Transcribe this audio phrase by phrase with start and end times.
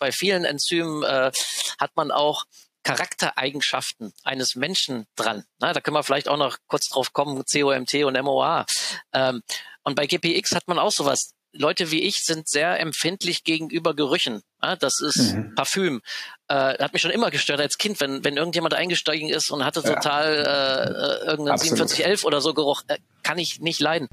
[0.00, 1.30] bei vielen Enzymen äh,
[1.78, 2.44] hat man auch
[2.82, 5.44] Charaktereigenschaften eines Menschen dran.
[5.60, 8.64] Na, da können wir vielleicht auch noch kurz drauf kommen, COMT und MOA.
[9.12, 9.42] Ähm,
[9.82, 11.34] und bei GPX hat man auch sowas.
[11.52, 14.40] Leute wie ich sind sehr empfindlich gegenüber Gerüchen.
[14.62, 15.54] Ja, das ist mhm.
[15.56, 16.00] Parfüm.
[16.46, 19.82] Äh, hat mich schon immer gestört als Kind, wenn, wenn irgendjemand eingestiegen ist und hatte
[19.82, 20.84] total ja.
[20.84, 24.08] äh, äh irgendeinen 4711 oder so Geruch, äh, kann ich nicht leiden.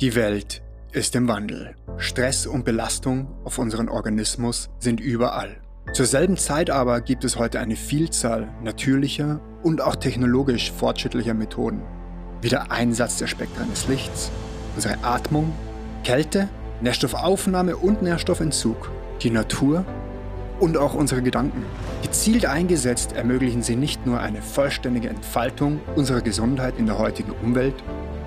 [0.00, 0.60] Die Welt
[0.92, 1.74] ist im Wandel.
[1.96, 5.56] Stress und Belastung auf unseren Organismus sind überall.
[5.94, 11.82] Zur selben Zeit aber gibt es heute eine Vielzahl natürlicher und auch technologisch fortschrittlicher Methoden,
[12.42, 14.30] wie der Einsatz der Spektren des Lichts,
[14.74, 15.52] unsere Atmung,
[16.04, 16.48] Kälte,
[16.82, 18.90] Nährstoffaufnahme und Nährstoffentzug,
[19.22, 19.84] die Natur
[20.60, 21.64] und auch unsere Gedanken.
[22.02, 27.74] Gezielt eingesetzt ermöglichen sie nicht nur eine vollständige Entfaltung unserer Gesundheit in der heutigen Umwelt,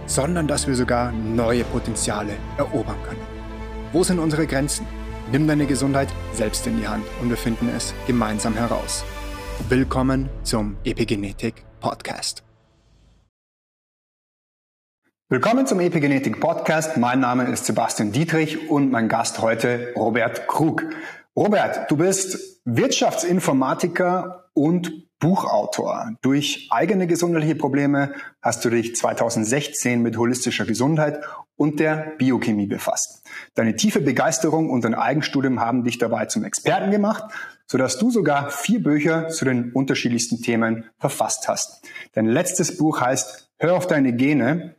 [0.05, 3.21] sondern dass wir sogar neue Potenziale erobern können.
[3.91, 4.85] Wo sind unsere Grenzen?
[5.31, 9.03] Nimm deine Gesundheit selbst in die Hand und wir finden es gemeinsam heraus.
[9.69, 12.43] Willkommen zum Epigenetik Podcast.
[15.27, 16.97] Willkommen zum Epigenetik Podcast.
[16.97, 20.83] Mein Name ist Sebastian Dietrich und mein Gast heute Robert Krug.
[21.35, 26.11] Robert, du bist Wirtschaftsinformatiker und Buchautor.
[26.21, 31.21] Durch eigene gesundheitliche Probleme hast du dich 2016 mit holistischer Gesundheit
[31.55, 33.25] und der Biochemie befasst.
[33.53, 37.23] Deine tiefe Begeisterung und dein Eigenstudium haben dich dabei zum Experten gemacht,
[37.67, 41.83] sodass du sogar vier Bücher zu den unterschiedlichsten Themen verfasst hast.
[42.13, 44.75] Dein letztes Buch heißt Hör auf deine Gene,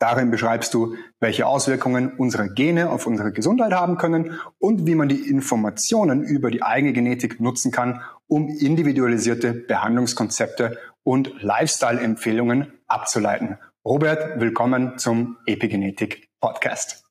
[0.00, 5.08] Darin beschreibst du, welche Auswirkungen unsere Gene auf unsere Gesundheit haben können und wie man
[5.08, 13.58] die Informationen über die eigene Genetik nutzen kann, um individualisierte Behandlungskonzepte und Lifestyle-Empfehlungen abzuleiten.
[13.84, 17.04] Robert, willkommen zum Epigenetik Podcast.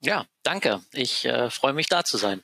[0.00, 0.80] Ja, danke.
[0.92, 2.42] Ich äh, freue mich da zu sein.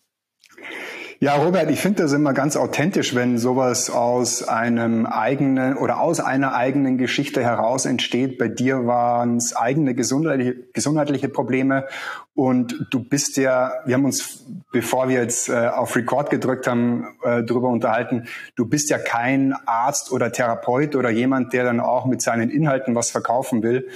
[1.22, 6.18] Ja, Robert, ich finde das immer ganz authentisch, wenn sowas aus einem eigenen oder aus
[6.18, 8.38] einer eigenen Geschichte heraus entsteht.
[8.38, 11.86] Bei dir waren es eigene gesundheitliche, gesundheitliche Probleme
[12.32, 17.08] und du bist ja, wir haben uns, bevor wir jetzt äh, auf Record gedrückt haben,
[17.22, 22.06] äh, darüber unterhalten, du bist ja kein Arzt oder Therapeut oder jemand, der dann auch
[22.06, 23.88] mit seinen Inhalten was verkaufen will,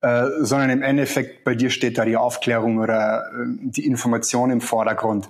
[0.00, 4.62] äh, sondern im Endeffekt bei dir steht da die Aufklärung oder äh, die Information im
[4.62, 5.28] Vordergrund.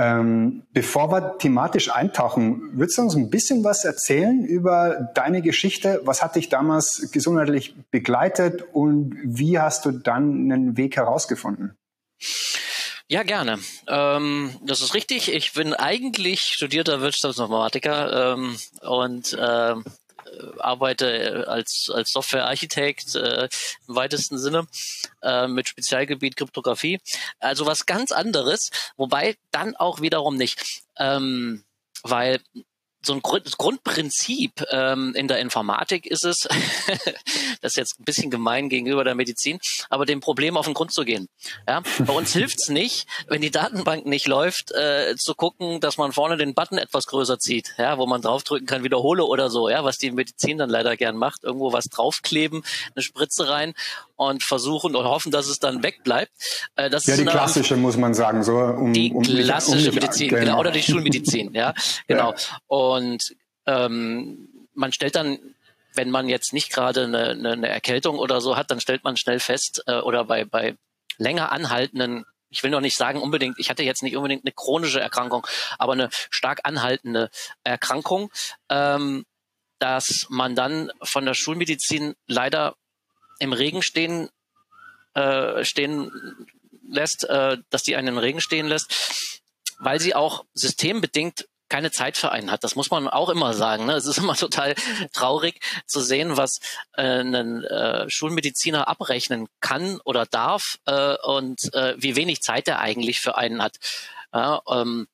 [0.00, 6.00] Ähm, bevor wir thematisch eintauchen, würdest du uns ein bisschen was erzählen über deine Geschichte?
[6.04, 11.76] Was hat dich damals gesundheitlich begleitet und wie hast du dann einen Weg herausgefunden?
[13.08, 13.58] Ja, gerne.
[13.88, 15.34] Ähm, das ist richtig.
[15.34, 19.90] Ich bin eigentlich studierter Wirtschaftsinformatiker ähm, und ähm, äh,
[20.58, 23.48] arbeite äh, als, als Softwarearchitekt äh,
[23.86, 24.66] im weitesten Sinne
[25.22, 27.00] äh, mit Spezialgebiet Kryptographie.
[27.38, 30.82] Also was ganz anderes, wobei dann auch wiederum nicht.
[30.98, 31.64] Ähm,
[32.02, 32.40] weil
[33.08, 36.42] so ein Grund, Grundprinzip ähm, in der Informatik ist es,
[37.60, 39.58] das ist jetzt ein bisschen gemein gegenüber der Medizin,
[39.90, 41.28] aber dem Problem auf den Grund zu gehen.
[41.66, 41.82] Ja?
[41.98, 46.36] Bei uns hilft's nicht, wenn die Datenbank nicht läuft, äh, zu gucken, dass man vorne
[46.36, 49.96] den Button etwas größer zieht, ja, wo man draufdrücken kann, wiederhole oder so, ja, was
[49.96, 52.62] die Medizin dann leider gern macht, irgendwo was draufkleben,
[52.94, 53.74] eine Spritze rein
[54.18, 56.32] und versuchen und hoffen, dass es dann wegbleibt.
[56.76, 59.94] Äh, das ja, ist die klassische muss man sagen, so um die um klassische um
[59.94, 60.40] Medizin, genau.
[60.40, 61.72] genau, oder die Schulmedizin, ja,
[62.06, 62.32] genau.
[62.32, 62.58] Ja.
[62.66, 63.34] Und
[63.66, 65.38] ähm, man stellt dann
[65.94, 69.16] wenn man jetzt nicht gerade eine, eine, eine Erkältung oder so hat, dann stellt man
[69.16, 70.76] schnell fest äh, oder bei, bei
[71.16, 75.00] länger anhaltenden ich will noch nicht sagen unbedingt, ich hatte jetzt nicht unbedingt eine chronische
[75.00, 75.46] Erkrankung,
[75.78, 77.30] aber eine stark anhaltende
[77.62, 78.30] Erkrankung,
[78.70, 79.26] ähm,
[79.78, 82.74] dass man dann von der Schulmedizin leider
[83.38, 84.28] im Regen stehen,
[85.14, 86.10] äh, stehen
[86.88, 89.36] lässt, äh, dass die einen im Regen stehen lässt,
[89.78, 92.64] weil sie auch systembedingt keine Zeit für einen hat.
[92.64, 93.86] Das muss man auch immer sagen.
[93.86, 93.94] Ne?
[93.94, 94.74] Es ist immer total
[95.12, 96.60] traurig zu sehen, was
[96.94, 102.78] äh, ein äh, Schulmediziner abrechnen kann oder darf äh, und äh, wie wenig Zeit er
[102.78, 103.76] eigentlich für einen hat.
[104.32, 105.08] Ja, ähm,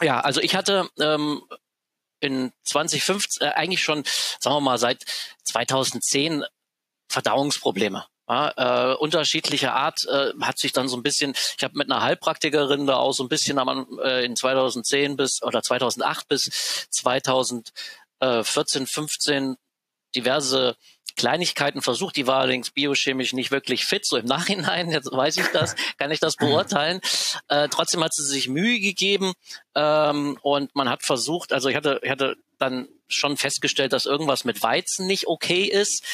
[0.00, 1.42] ja also ich hatte ähm,
[2.20, 4.04] in 2015 äh, eigentlich schon,
[4.38, 5.04] sagen wir mal, seit
[5.44, 6.44] 2010
[7.12, 8.04] Verdauungsprobleme.
[8.28, 12.02] Ja, äh, unterschiedliche Art äh, hat sich dann so ein bisschen, ich habe mit einer
[12.02, 18.86] Heilpraktikerin da auch so ein bisschen am, äh, in 2010 bis oder 2008 bis 2014,
[18.86, 19.56] 15
[20.14, 20.76] diverse
[21.16, 22.16] Kleinigkeiten versucht.
[22.16, 24.06] Die war allerdings biochemisch nicht wirklich fit.
[24.06, 27.00] So im Nachhinein, jetzt weiß ich das, kann ich das beurteilen.
[27.48, 29.32] Äh, trotzdem hat sie sich Mühe gegeben
[29.74, 34.44] ähm, und man hat versucht, also ich hatte, ich hatte dann schon festgestellt, dass irgendwas
[34.44, 36.04] mit Weizen nicht okay ist,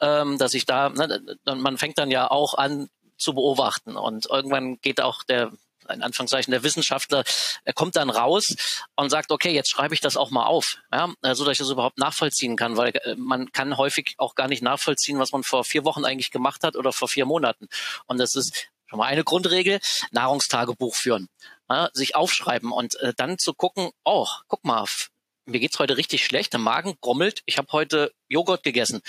[0.00, 4.80] ähm, dass ich da, ne, man fängt dann ja auch an zu beobachten und irgendwann
[4.80, 5.52] geht auch der
[5.90, 7.24] in Anführungszeichen der Wissenschaftler,
[7.64, 8.54] er kommt dann raus
[8.96, 11.70] und sagt, okay, jetzt schreibe ich das auch mal auf, ja, so dass ich das
[11.70, 15.64] überhaupt nachvollziehen kann, weil äh, man kann häufig auch gar nicht nachvollziehen, was man vor
[15.64, 17.68] vier Wochen eigentlich gemacht hat oder vor vier Monaten.
[18.06, 19.80] Und das ist schon mal eine Grundregel,
[20.10, 21.28] Nahrungstagebuch führen,
[21.68, 24.84] ja, sich aufschreiben und äh, dann zu gucken, oh, guck mal,
[25.48, 29.02] mir geht's heute richtig schlecht, der Magen grummelt, ich habe heute Joghurt gegessen.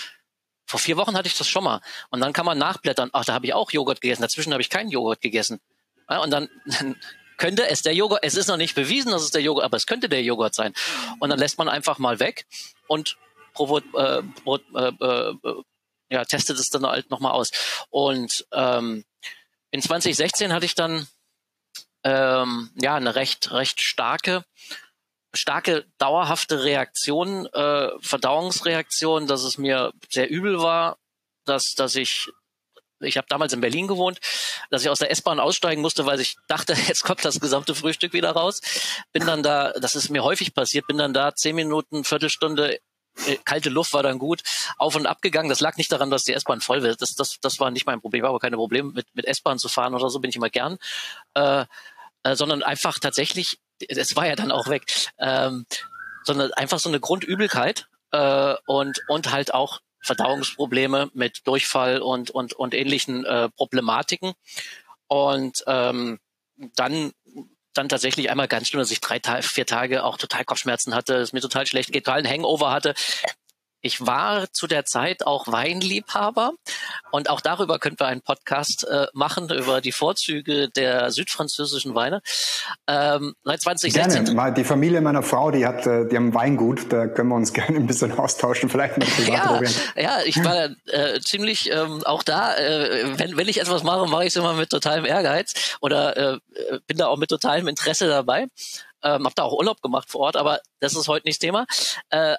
[0.66, 1.80] Vor vier Wochen hatte ich das schon mal.
[2.10, 4.70] Und dann kann man nachblättern, ach, da habe ich auch Joghurt gegessen, dazwischen habe ich
[4.70, 5.60] keinen Joghurt gegessen.
[6.08, 6.96] Ja, und dann, dann
[7.36, 9.86] könnte es der Joghurt, es ist noch nicht bewiesen, dass es der Joghurt, aber es
[9.86, 10.74] könnte der Joghurt sein.
[11.18, 12.46] Und dann lässt man einfach mal weg
[12.86, 13.16] und
[13.52, 15.34] provo, äh, pro, äh, äh,
[16.10, 17.50] ja, testet es dann halt nochmal aus.
[17.90, 19.04] Und ähm,
[19.70, 21.06] in 2016 hatte ich dann
[22.04, 24.44] ähm, ja eine recht recht starke
[25.32, 30.98] starke dauerhafte Reaktion, äh, Verdauungsreaktion, dass es mir sehr übel war,
[31.44, 32.28] dass dass ich
[33.02, 34.18] ich habe damals in Berlin gewohnt,
[34.70, 38.12] dass ich aus der S-Bahn aussteigen musste, weil ich dachte, jetzt kommt das gesamte Frühstück
[38.12, 38.60] wieder raus.
[39.12, 42.78] Bin dann da, das ist mir häufig passiert, bin dann da zehn Minuten, Viertelstunde
[43.26, 44.42] äh, kalte Luft war dann gut,
[44.76, 45.48] auf und ab gegangen.
[45.48, 47.02] Das lag nicht daran, dass die S-Bahn voll wird.
[47.02, 48.22] Das, das, das war nicht mein Problem.
[48.22, 50.78] War aber keine Probleme mit, mit S-Bahn zu fahren oder so, bin ich immer gern.
[51.34, 51.64] Äh,
[52.22, 54.84] äh, sondern einfach tatsächlich, es war ja dann auch weg,
[55.18, 55.66] ähm,
[56.24, 62.54] sondern einfach so eine Grundübelkeit äh, und, und halt auch Verdauungsprobleme mit Durchfall und, und,
[62.54, 64.32] und ähnlichen äh, Problematiken.
[65.08, 66.18] Und ähm,
[66.76, 67.12] dann
[67.72, 71.32] dann tatsächlich einmal ganz schlimm, dass ich drei, vier Tage auch total Kopfschmerzen hatte, es
[71.32, 72.94] mir total schlecht geht, total einen Hangover hatte.
[73.82, 76.52] Ich war zu der Zeit auch Weinliebhaber
[77.10, 82.20] und auch darüber könnten wir einen Podcast äh, machen, über die Vorzüge der südfranzösischen Weine.
[82.86, 84.24] Ähm, seit 2016.
[84.36, 84.52] Gerne.
[84.52, 87.76] Die Familie meiner Frau, die hat, äh, die haben Weingut, da können wir uns gerne
[87.76, 89.60] ein bisschen austauschen, vielleicht mit ja,
[89.96, 94.24] ja, ich war äh, ziemlich ähm, auch da, äh, wenn, wenn ich etwas mache, mache
[94.24, 96.38] ich es immer mit totalem Ehrgeiz oder äh,
[96.86, 98.46] bin da auch mit totalem Interesse dabei.
[99.02, 101.66] Ähm, hab da auch Urlaub gemacht vor Ort, aber das ist heute nicht Thema.
[102.10, 102.36] Äh,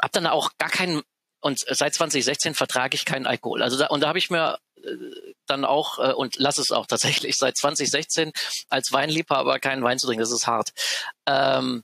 [0.00, 1.02] habe dann auch gar keinen
[1.40, 3.62] und seit 2016 vertrage ich keinen Alkohol.
[3.62, 6.86] Also da, und da habe ich mir äh, dann auch äh, und lass es auch
[6.86, 8.32] tatsächlich seit 2016
[8.68, 10.20] als Weinliebhaber keinen Wein zu trinken.
[10.20, 10.70] Das ist hart.
[11.26, 11.82] Ähm,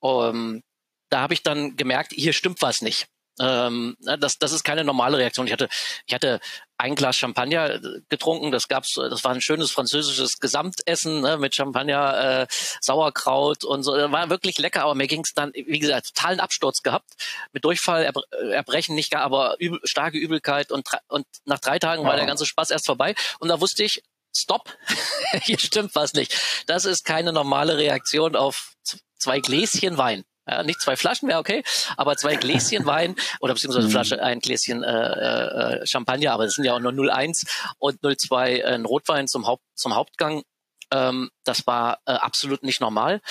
[0.00, 0.62] um,
[1.08, 3.06] da habe ich dann gemerkt, hier stimmt was nicht.
[3.40, 5.46] Ähm, das, das ist keine normale Reaktion.
[5.46, 5.68] Ich hatte,
[6.06, 6.40] ich hatte
[6.78, 8.50] ein Glas Champagner äh, getrunken.
[8.50, 12.46] Das gab's, das war ein schönes französisches Gesamtessen ne, mit Champagner, äh,
[12.80, 13.96] Sauerkraut und so.
[13.96, 17.10] Das war wirklich lecker, aber mir ging's dann, wie gesagt, totalen Absturz gehabt
[17.52, 18.10] mit Durchfall,
[18.50, 22.10] Erbrechen nicht gar, aber übel, starke Übelkeit und und nach drei Tagen wow.
[22.10, 24.02] war der ganze Spaß erst vorbei und da wusste ich,
[24.36, 24.76] stopp,
[25.42, 26.64] hier stimmt was nicht.
[26.66, 28.74] Das ist keine normale Reaktion auf
[29.16, 30.24] zwei Gläschen Wein.
[30.46, 31.62] Ja, nicht zwei Flaschen mehr, okay,
[31.96, 33.92] aber zwei Gläschen Wein oder beziehungsweise mhm.
[33.92, 37.46] Flasche, ein Gläschen äh, äh, Champagner, aber das sind ja auch nur 0,1
[37.78, 40.42] und 0,2 äh, ein Rotwein zum, Haupt, zum Hauptgang.
[40.90, 43.22] Ähm, das war äh, absolut nicht normal.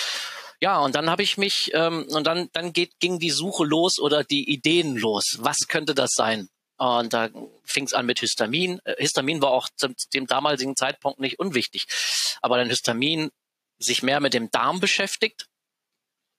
[0.60, 3.98] Ja, und dann habe ich mich, ähm, und dann, dann geht, ging die Suche los
[3.98, 5.36] oder die Ideen los.
[5.40, 6.48] Was könnte das sein?
[6.78, 7.28] Und da
[7.64, 8.80] fing es an mit Histamin.
[8.84, 11.86] Äh, Histamin war auch zu dem damaligen Zeitpunkt nicht unwichtig.
[12.42, 13.30] Aber dann Histamin
[13.78, 15.46] sich mehr mit dem Darm beschäftigt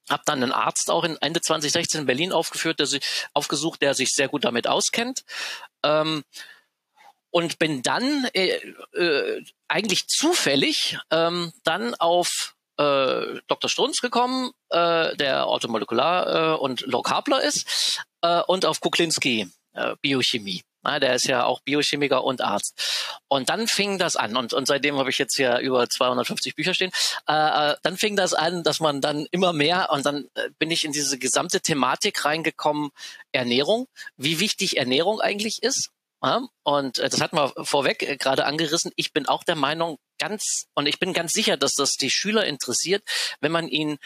[0.10, 3.02] habe dann einen Arzt auch in Ende 2016 in Berlin aufgeführt, der sich,
[3.34, 5.24] aufgesucht, der sich sehr gut damit auskennt.
[5.84, 6.24] Ähm,
[7.32, 8.56] und bin dann äh,
[8.94, 13.70] äh, eigentlich zufällig ähm, dann auf äh, Dr.
[13.70, 19.96] Strunz gekommen, äh, der Automolekular äh, und Low Carbler ist, äh, und auf Kuklinski, äh,
[20.02, 20.64] Biochemie.
[20.86, 23.20] Na, der ist ja auch Biochemiker und Arzt.
[23.28, 26.76] Und dann fing das an, und, und seitdem habe ich jetzt ja über 250 Bücher
[26.76, 26.92] stehen,
[27.28, 30.70] äh, äh, dann fing das an, dass man dann immer mehr, und dann äh, bin
[30.70, 32.92] ich in diese gesamte Thematik reingekommen,
[33.32, 35.90] Ernährung, wie wichtig Ernährung eigentlich ist.
[36.24, 38.92] Ja, und äh, das hatten wir vorweg gerade angerissen.
[38.96, 42.46] Ich bin auch der Meinung, ganz, und ich bin ganz sicher, dass das die Schüler
[42.46, 43.04] interessiert,
[43.42, 43.98] wenn man ihnen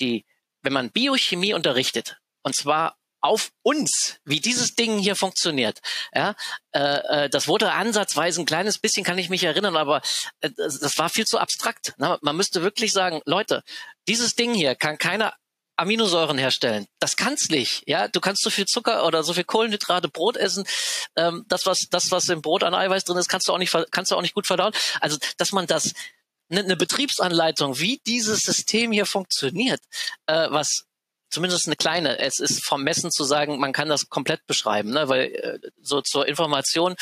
[0.00, 0.24] die,
[0.62, 5.80] wenn man Biochemie unterrichtet, und zwar auf uns, wie dieses Ding hier funktioniert.
[6.14, 6.34] Ja,
[6.72, 10.02] äh, äh, das wurde ansatzweise ein kleines bisschen, kann ich mich erinnern, aber
[10.42, 11.94] äh, das war viel zu abstrakt.
[11.96, 12.18] Ne?
[12.20, 13.62] Man müsste wirklich sagen, Leute,
[14.08, 15.32] dieses Ding hier kann keiner
[15.76, 16.86] Aminosäuren herstellen.
[17.00, 17.82] Das kannst nicht.
[17.86, 20.66] Ja, du kannst so viel Zucker oder so viel Kohlenhydrate, Brot essen.
[21.16, 23.74] Ähm, das was das was im Brot an Eiweiß drin ist, kannst du auch nicht
[23.90, 24.74] kannst du auch nicht gut verdauen.
[25.00, 25.94] Also, dass man das
[26.50, 29.80] eine ne Betriebsanleitung, wie dieses System hier funktioniert,
[30.26, 30.84] äh, was
[31.34, 32.18] zumindest eine kleine.
[32.20, 35.08] Es ist vom Messen zu sagen, man kann das komplett beschreiben, ne?
[35.08, 36.94] weil äh, so zur Information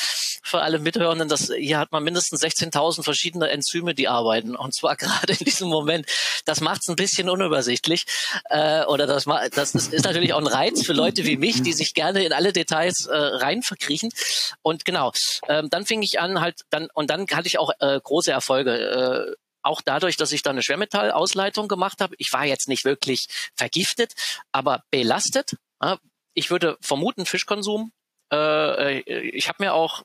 [0.43, 4.95] für alle Mithörenden, dass hier hat man mindestens 16.000 verschiedene Enzyme, die arbeiten und zwar
[4.97, 6.07] gerade in diesem Moment.
[6.45, 8.05] Das macht es ein bisschen unübersichtlich
[8.49, 11.73] äh, oder das, das ist, ist natürlich auch ein Reiz für Leute wie mich, die
[11.73, 14.09] sich gerne in alle Details äh, rein verkriechen.
[14.63, 15.11] Und genau,
[15.47, 19.29] ähm, dann fing ich an halt dann und dann hatte ich auch äh, große Erfolge.
[19.29, 22.15] Äh, auch dadurch, dass ich da eine Schwermetallausleitung gemacht habe.
[22.17, 24.13] Ich war jetzt nicht wirklich vergiftet,
[24.51, 25.57] aber belastet.
[26.33, 27.91] Ich würde vermuten Fischkonsum.
[28.31, 30.03] Äh, äh, ich habe mir auch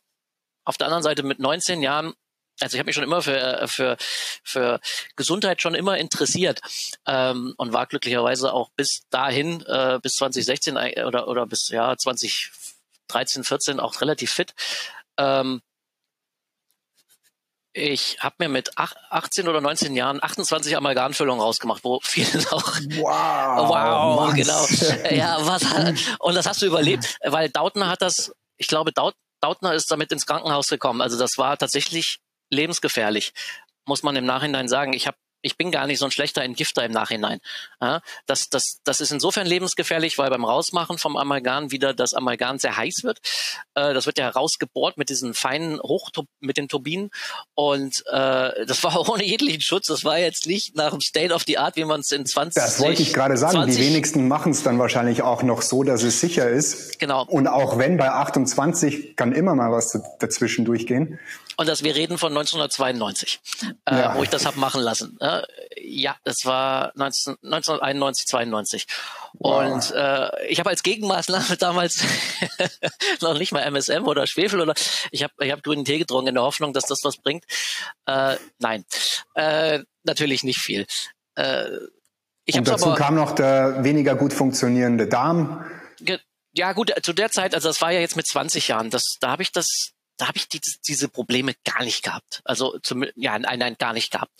[0.65, 2.15] auf der anderen Seite mit 19 Jahren
[2.61, 3.97] also ich habe mich schon immer für, für,
[4.43, 4.81] für
[5.15, 6.61] Gesundheit schon immer interessiert
[7.07, 13.45] ähm, und war glücklicherweise auch bis dahin, äh, bis 2016 oder, oder bis ja 2013,
[13.45, 14.55] 14 auch relativ fit.
[15.17, 15.63] Ähm,
[17.73, 23.69] ich habe mir mit 18 oder 19 Jahren 28 Amalgamfüllungen rausgemacht, wo viele auch wow,
[23.69, 24.67] wow genau
[25.15, 25.63] ja was
[26.19, 28.93] und das hast du überlebt, weil Dautner hat das, ich glaube
[29.41, 31.01] Dautner ist damit ins Krankenhaus gekommen.
[31.01, 32.19] Also das war tatsächlich
[32.51, 33.33] lebensgefährlich,
[33.87, 34.93] muss man im Nachhinein sagen.
[34.93, 37.39] Ich habe ich bin gar nicht so ein schlechter Entgifter im Nachhinein.
[37.81, 42.59] Ja, das, das, das ist insofern lebensgefährlich, weil beim Rausmachen vom Amalgam wieder das Amalgam
[42.59, 43.19] sehr heiß wird.
[43.75, 47.11] Äh, das wird ja rausgebohrt mit diesen feinen Hoch mit den Turbinen
[47.55, 49.87] und äh, das war ohne jeglichen Schutz.
[49.87, 52.61] Das war jetzt nicht nach dem State of the Art, wie man es in 20
[52.61, 53.53] Das wollte ich gerade sagen.
[53.53, 56.99] 20, die wenigsten machen es dann wahrscheinlich auch noch so, dass es sicher ist.
[56.99, 57.25] Genau.
[57.25, 61.19] Und auch wenn bei 28 kann immer mal was dazwischen durchgehen.
[61.59, 63.41] Und dass wir reden von 1992,
[63.85, 64.15] äh, ja.
[64.15, 65.19] wo ich das habe machen lassen.
[65.21, 65.43] Äh,
[65.81, 68.87] ja, das war 19, 1991, 92.
[69.33, 69.67] Wow.
[69.67, 72.05] Und äh, ich habe als Gegenmaßnahme damals
[73.21, 74.75] noch nicht mal MSM oder Schwefel oder
[75.11, 77.45] ich habe ich hab grünen Tee getrunken in der Hoffnung, dass das was bringt.
[78.07, 78.85] Äh, nein,
[79.35, 80.87] äh, natürlich nicht viel.
[81.35, 81.65] Äh,
[82.45, 85.65] ich Und dazu aber, kam noch der weniger gut funktionierende Darm.
[86.53, 89.33] Ja gut, zu der Zeit, also das war ja jetzt mit 20 Jahren, das, da
[89.33, 92.43] habe ich das da habe ich die, diese Probleme gar nicht gehabt.
[92.45, 94.33] Also zum, ja, nein, nein, gar nicht gehabt.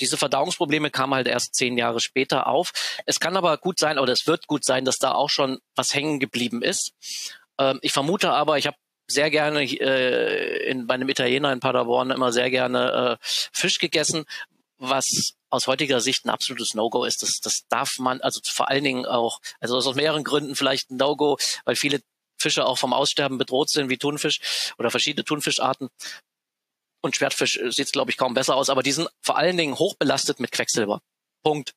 [0.00, 2.72] Diese Verdauungsprobleme kamen halt erst zehn Jahre später auf.
[3.04, 5.94] Es kann aber gut sein, oder es wird gut sein, dass da auch schon was
[5.94, 6.92] hängen geblieben ist.
[7.58, 8.76] Ähm, ich vermute aber, ich habe
[9.08, 14.24] sehr gerne äh, in, bei einem Italiener in Paderborn immer sehr gerne äh, Fisch gegessen,
[14.78, 17.22] was aus heutiger Sicht ein absolutes No-Go ist.
[17.22, 20.96] Das, das darf man, also vor allen Dingen auch, also aus mehreren Gründen vielleicht ein
[20.96, 22.00] No-Go, weil viele
[22.38, 25.88] Fische auch vom Aussterben bedroht sind, wie Thunfisch oder verschiedene Thunfischarten.
[27.02, 29.78] Und Schwertfisch äh, sieht glaube ich, kaum besser aus, aber die sind vor allen Dingen
[29.78, 31.00] hochbelastet mit Quecksilber.
[31.42, 31.74] Punkt.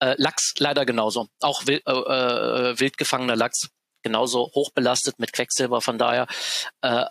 [0.00, 1.28] Äh, Lachs leider genauso.
[1.40, 3.68] Auch wild, äh, äh, wild gefangener Lachs
[4.02, 5.80] genauso hochbelastet mit Quecksilber.
[5.80, 6.26] Von daher
[6.80, 7.04] äh,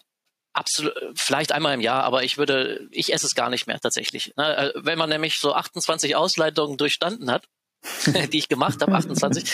[0.53, 4.34] absolut, vielleicht einmal im Jahr, aber ich würde, ich esse es gar nicht mehr tatsächlich.
[4.36, 4.58] Ne?
[4.58, 7.48] Äh, wenn man nämlich so 28 Ausleitungen durchstanden hat,
[8.31, 9.50] die ich gemacht habe, 28,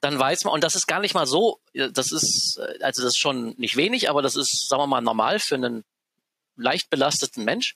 [0.00, 3.18] dann weiß man, und das ist gar nicht mal so, das ist, also das ist
[3.18, 5.84] schon nicht wenig, aber das ist, sagen wir mal, normal für einen
[6.56, 7.74] leicht belasteten Mensch.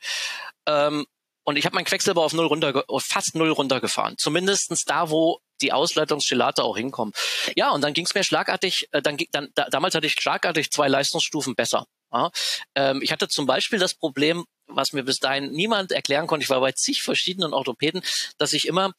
[0.66, 1.06] Ähm,
[1.44, 4.18] und ich habe mein Quecksilber auf null runter, auf fast null runtergefahren.
[4.18, 7.14] Zumindestens da, wo die Ausleitungsgelate auch hinkommen.
[7.54, 10.70] Ja, und dann ging es mir schlagartig, äh, dann, dann da, damals hatte ich schlagartig
[10.70, 11.86] zwei Leistungsstufen besser.
[12.12, 12.30] Ja,
[12.74, 16.50] ähm, ich hatte zum Beispiel das Problem, was mir bis dahin niemand erklären konnte, ich
[16.50, 18.02] war bei zig verschiedenen Orthopäden,
[18.38, 18.92] dass ich immer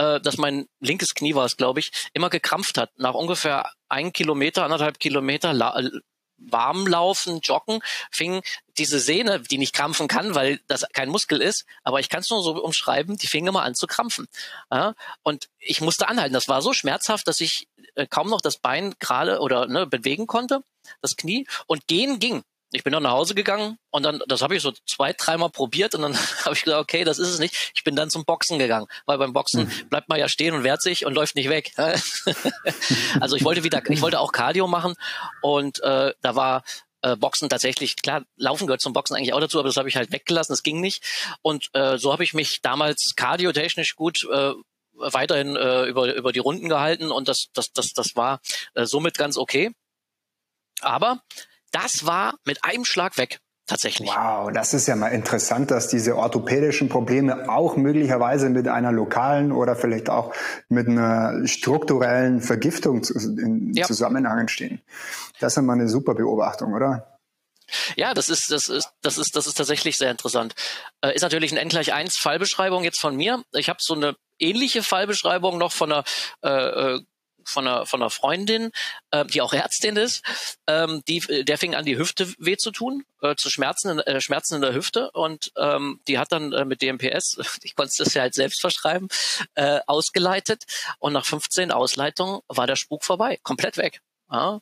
[0.00, 2.90] äh, dass mein linkes Knie war es, glaube ich, immer gekrampft hat.
[2.98, 5.90] Nach ungefähr ein Kilometer, anderthalb Kilometer äh,
[6.38, 7.80] warm laufen, joggen,
[8.10, 8.40] fing
[8.78, 12.30] diese Sehne, die nicht krampfen kann, weil das kein Muskel ist, aber ich kann es
[12.30, 14.26] nur so umschreiben, die fing immer an zu krampfen.
[14.72, 16.32] Ja, und ich musste anhalten.
[16.32, 20.26] Das war so schmerzhaft, dass ich äh, kaum noch das Bein gerade oder ne, bewegen
[20.26, 20.62] konnte,
[21.02, 21.46] das Knie.
[21.66, 22.42] Und gehen ging
[22.72, 25.94] ich bin dann nach Hause gegangen und dann, das habe ich so zwei, dreimal probiert
[25.94, 27.72] und dann habe ich gesagt, okay, das ist es nicht.
[27.74, 29.88] Ich bin dann zum Boxen gegangen, weil beim Boxen mhm.
[29.88, 31.72] bleibt man ja stehen und wehrt sich und läuft nicht weg.
[33.20, 34.94] also ich wollte wieder, ich wollte auch Cardio machen
[35.42, 36.62] und äh, da war
[37.02, 39.96] äh, Boxen tatsächlich, klar, Laufen gehört zum Boxen eigentlich auch dazu, aber das habe ich
[39.96, 41.02] halt weggelassen, das ging nicht.
[41.42, 44.52] Und äh, so habe ich mich damals cardiotechnisch gut äh,
[44.94, 48.40] weiterhin äh, über, über die Runden gehalten und das, das, das, das war
[48.74, 49.72] äh, somit ganz okay.
[50.82, 51.22] Aber
[51.72, 53.40] das war mit einem Schlag weg.
[53.66, 54.08] Tatsächlich.
[54.08, 59.52] Wow, das ist ja mal interessant, dass diese orthopädischen Probleme auch möglicherweise mit einer lokalen
[59.52, 60.34] oder vielleicht auch
[60.68, 63.86] mit einer strukturellen Vergiftung in ja.
[63.86, 64.80] Zusammenhang stehen.
[65.38, 67.20] Das ist mal eine super Beobachtung, oder?
[67.94, 70.56] Ja, das ist, das ist, das ist, das ist tatsächlich sehr interessant.
[71.00, 73.44] Äh, ist natürlich ein N gleich 1 Fallbeschreibung jetzt von mir.
[73.52, 76.04] Ich habe so eine ähnliche Fallbeschreibung noch von einer
[76.42, 77.00] äh, äh
[77.44, 78.70] von einer, von einer Freundin,
[79.10, 80.22] äh, die auch Ärztin ist,
[80.66, 84.56] ähm, die, der fing an, die Hüfte weh zu tun, äh, zu Schmerzen, äh, Schmerzen
[84.56, 88.22] in der Hüfte und ähm, die hat dann äh, mit DMPS, ich konnte das ja
[88.22, 89.08] halt selbst verschreiben,
[89.54, 90.64] äh, ausgeleitet
[90.98, 94.00] und nach 15 Ausleitungen war der Spuk vorbei, komplett weg.
[94.30, 94.60] Ja?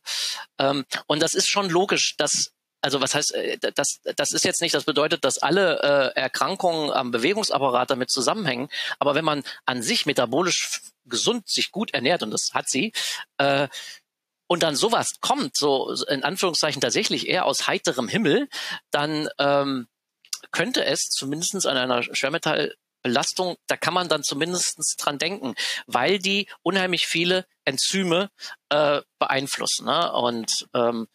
[0.59, 4.61] Ähm, und das ist schon logisch, dass also was heißt, äh, das, das ist jetzt
[4.61, 8.69] nicht, das bedeutet, dass alle äh, Erkrankungen am Bewegungsapparat damit zusammenhängen.
[8.99, 12.93] Aber wenn man an sich metabolisch gesund sich gut ernährt, und das hat sie,
[13.39, 13.69] äh,
[14.47, 18.49] und dann sowas kommt, so in Anführungszeichen tatsächlich eher aus heiterem Himmel,
[18.91, 19.89] dann ähm,
[20.51, 25.55] könnte es zumindest an einer Schwermetall Belastung, da kann man dann zumindest dran denken,
[25.87, 28.31] weil die unheimlich viele Enzyme
[28.71, 29.87] äh, beeinflussen.
[29.87, 30.13] Ne?
[30.13, 31.09] Und ähm,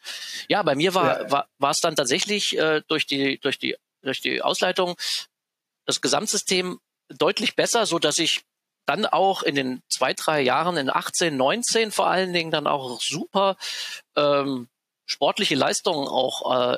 [0.47, 1.47] ja, bei mir war ja.
[1.57, 4.95] war es dann tatsächlich äh, durch die durch die durch die Ausleitung
[5.85, 8.43] das Gesamtsystem deutlich besser, so dass ich
[8.85, 12.99] dann auch in den zwei, drei Jahren, in 18, 19 vor allen Dingen, dann auch
[12.99, 13.55] super
[14.15, 14.69] ähm,
[15.05, 16.77] sportliche Leistungen auch äh,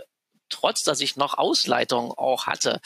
[0.49, 2.79] trotz dass ich noch Ausleitung auch hatte,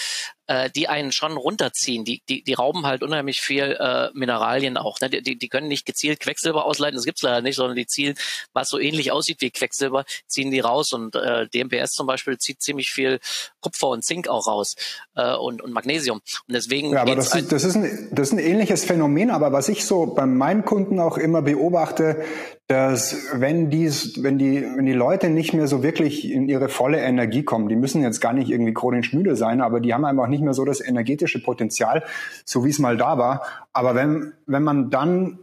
[0.49, 2.03] äh, die einen schon runterziehen.
[2.03, 4.99] Die, die, die rauben halt unheimlich viel äh, Mineralien auch.
[4.99, 5.09] Ne?
[5.09, 8.15] Die, die können nicht gezielt Quecksilber ausleiten, das gibt's leider nicht, sondern die zielen,
[8.51, 10.91] was so ähnlich aussieht wie Quecksilber, ziehen die raus.
[10.91, 13.19] Und äh, DMPS zum Beispiel zieht ziemlich viel
[13.61, 14.75] Kupfer und Zink auch raus
[15.15, 16.17] äh, und, und Magnesium.
[16.47, 16.93] Und deswegen.
[16.93, 19.85] Ja, aber das ist, das, ist ein, das ist ein ähnliches Phänomen, aber was ich
[19.85, 22.23] so bei meinen Kunden auch immer beobachte,
[22.69, 26.99] dass wenn dies, wenn die, wenn die Leute nicht mehr so wirklich in ihre volle
[26.99, 30.27] Energie kommen, die müssen jetzt gar nicht irgendwie chronisch müde sein, aber die haben einfach
[30.27, 32.03] nicht mehr so das energetische Potenzial,
[32.45, 33.43] so wie es mal da war.
[33.73, 35.39] Aber wenn, wenn man dann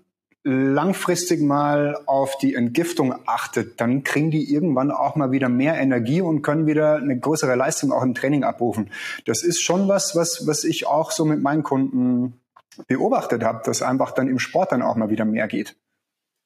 [0.48, 6.20] langfristig mal auf die Entgiftung achtet, dann kriegen die irgendwann auch mal wieder mehr Energie
[6.20, 8.92] und können wieder eine größere Leistung auch im Training abrufen.
[9.24, 12.40] Das ist schon was, was, was ich auch so mit meinen Kunden
[12.86, 15.74] beobachtet habe, dass einfach dann im Sport dann auch mal wieder mehr geht.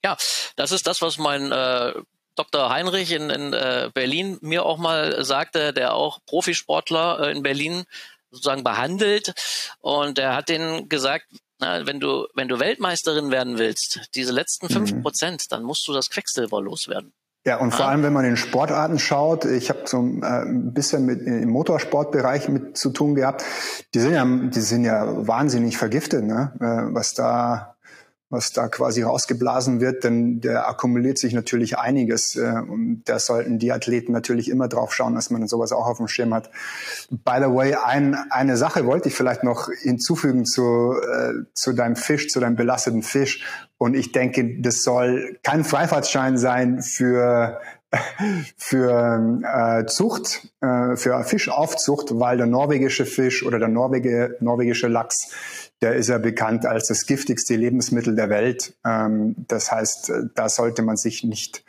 [0.03, 0.17] Ja,
[0.57, 1.93] das ist das, was mein äh,
[2.37, 2.71] Dr.
[2.71, 7.85] Heinrich in, in äh, Berlin mir auch mal sagte, der auch Profisportler äh, in Berlin
[8.31, 9.33] sozusagen behandelt.
[9.81, 11.27] Und er hat denen gesagt,
[11.59, 14.71] na, wenn du, wenn du Weltmeisterin werden willst, diese letzten mhm.
[14.87, 17.13] fünf Prozent, dann musst du das Quecksilber loswerden.
[17.47, 21.07] Ja, und vor allem, wenn man in Sportarten schaut, ich habe so äh, ein bisschen
[21.07, 23.45] mit im Motorsportbereich mit zu tun gehabt,
[23.95, 26.53] die sind ja, die sind ja wahnsinnig vergiftet, ne?
[26.61, 27.77] Äh, was da
[28.31, 32.37] was da quasi rausgeblasen wird, denn der akkumuliert sich natürlich einiges.
[32.37, 35.99] Äh, und da sollten die Athleten natürlich immer drauf schauen, dass man sowas auch auf
[35.99, 36.51] dem Schirm hat.
[37.11, 41.97] By the way, ein, eine Sache wollte ich vielleicht noch hinzufügen zu, äh, zu deinem
[41.97, 43.45] Fisch, zu deinem belasteten Fisch.
[43.79, 47.59] Und ich denke, das soll kein Freifahrtschein sein für
[48.57, 55.33] für äh, Zucht, äh, für Fischaufzucht, weil der norwegische Fisch oder der norwegische, norwegische Lachs
[55.83, 58.75] der ist ja bekannt als das giftigste Lebensmittel der Welt.
[58.85, 61.65] Ähm, das heißt, äh, da sollte man sich nicht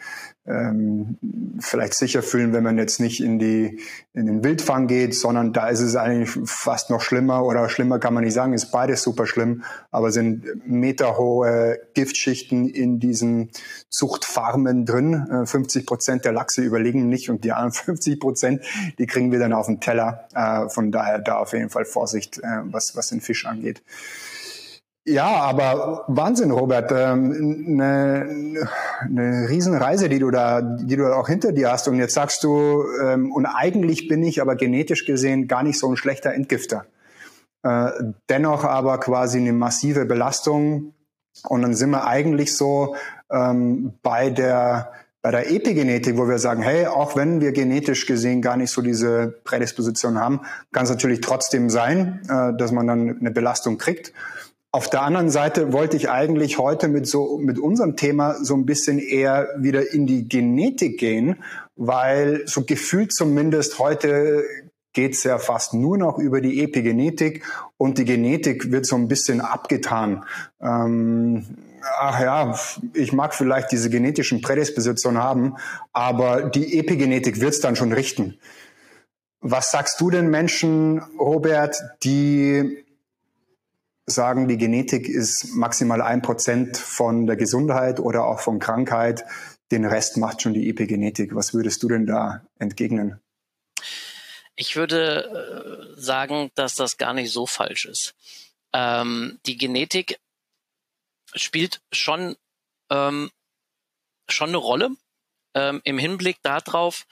[0.48, 1.18] ähm,
[1.60, 3.80] vielleicht sicher fühlen, wenn man jetzt nicht in die
[4.14, 8.14] in den Wildfang geht, sondern da ist es eigentlich fast noch schlimmer oder schlimmer kann
[8.14, 13.52] man nicht sagen, ist beides super schlimm, aber sind meterhohe Giftschichten in diesen
[13.90, 15.46] Zuchtfarmen drin.
[15.46, 18.64] 50 äh, Prozent der Lachse überlegen nicht und die anderen 50 Prozent,
[18.98, 20.28] die kriegen wir dann auf den Teller.
[20.34, 23.82] Äh, von daher da auf jeden Fall Vorsicht, äh, was was den Fisch angeht.
[25.06, 26.92] Ja, aber Wahnsinn, Robert.
[26.92, 28.68] Ähm, eine,
[29.00, 31.88] eine Riesenreise, die du da, die du auch hinter dir hast.
[31.88, 35.90] Und jetzt sagst du, ähm, und eigentlich bin ich aber genetisch gesehen gar nicht so
[35.90, 36.86] ein schlechter Entgifter.
[37.64, 37.90] Äh,
[38.30, 40.94] dennoch aber quasi eine massive Belastung.
[41.48, 42.96] Und dann sind wir eigentlich so
[43.32, 44.92] ähm, bei der
[45.24, 48.82] bei der Epigenetik, wo wir sagen, hey, auch wenn wir genetisch gesehen gar nicht so
[48.82, 54.14] diese Prädisposition haben, kann es natürlich trotzdem sein, äh, dass man dann eine Belastung kriegt.
[54.74, 58.66] Auf der anderen Seite wollte ich eigentlich heute mit so, mit unserem Thema so ein
[58.66, 61.44] bisschen eher wieder in die Genetik gehen,
[61.76, 64.46] weil so gefühlt zumindest heute
[64.94, 67.44] geht's ja fast nur noch über die Epigenetik
[67.76, 70.24] und die Genetik wird so ein bisschen abgetan.
[70.62, 71.46] Ähm,
[72.00, 72.58] ach ja,
[72.94, 75.56] ich mag vielleicht diese genetischen Prädispositionen haben,
[75.92, 78.40] aber die Epigenetik wird's dann schon richten.
[79.42, 82.86] Was sagst du den Menschen, Robert, die
[84.06, 89.24] sagen, die Genetik ist maximal ein Prozent von der Gesundheit oder auch von Krankheit.
[89.72, 91.36] Den Rest macht schon die Epigenetik.
[91.36, 93.22] Was würdest du denn da entgegnen?
[94.56, 98.14] Ich würde äh, sagen, dass das gar nicht so falsch ist.
[98.74, 100.20] Ähm, die Genetik
[101.34, 102.36] spielt schon,
[102.90, 103.32] ähm,
[104.30, 104.90] schon eine Rolle
[105.54, 107.06] ähm, im Hinblick darauf,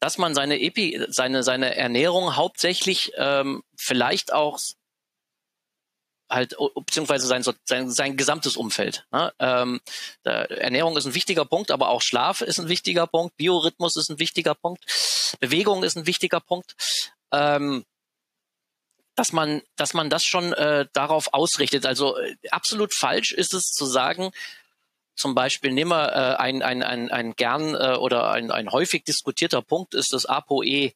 [0.00, 4.58] dass man seine Epi, seine, seine Ernährung hauptsächlich ähm, vielleicht auch
[6.28, 9.06] halt beziehungsweise sein, sein, sein gesamtes Umfeld.
[9.12, 9.32] Ne?
[9.38, 9.80] Ähm,
[10.24, 14.18] Ernährung ist ein wichtiger Punkt, aber auch Schlaf ist ein wichtiger Punkt, Biorhythmus ist ein
[14.18, 14.84] wichtiger Punkt,
[15.40, 16.74] Bewegung ist ein wichtiger Punkt.
[17.32, 17.84] Ähm,
[19.16, 21.86] dass man, dass man das schon äh, darauf ausrichtet.
[21.86, 24.32] Also äh, absolut falsch ist es zu sagen,
[25.16, 29.04] zum Beispiel nehmen wir äh, ein, ein, ein, ein gern äh, oder ein, ein häufig
[29.04, 30.92] diskutierter Punkt ist das ApoE,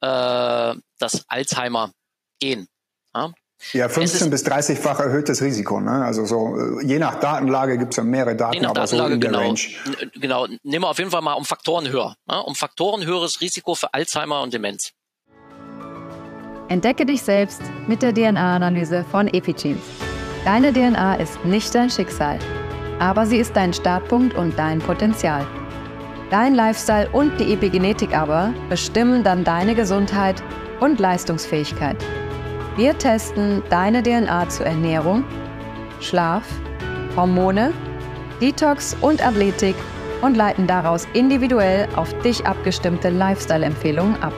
[0.00, 2.66] äh, das Alzheimer-Gen.
[3.14, 3.32] Ja?
[3.72, 5.80] Ja, 15 bis 30-fach erhöhtes Risiko.
[5.80, 6.04] Ne?
[6.04, 9.30] Also so je nach Datenlage gibt es ja mehrere Daten, aber Datenlage, so in der
[9.30, 9.60] genau, Range.
[10.14, 12.14] Genau, nehmen wir auf jeden Fall mal um Faktoren höher.
[12.28, 12.42] Ne?
[12.42, 14.92] Um Faktoren höheres Risiko für Alzheimer und Demenz.
[16.68, 19.82] Entdecke dich selbst mit der DNA-Analyse von Epigenes.
[20.44, 22.38] Deine DNA ist nicht dein Schicksal,
[22.98, 25.46] aber sie ist dein Startpunkt und dein Potenzial.
[26.30, 30.42] Dein Lifestyle und die Epigenetik aber bestimmen dann deine Gesundheit
[30.80, 31.96] und Leistungsfähigkeit.
[32.76, 35.24] Wir testen deine DNA zur Ernährung,
[36.00, 36.44] Schlaf,
[37.14, 37.72] Hormone,
[38.40, 39.76] Detox und Athletik
[40.22, 44.32] und leiten daraus individuell auf dich abgestimmte Lifestyle-Empfehlungen ab.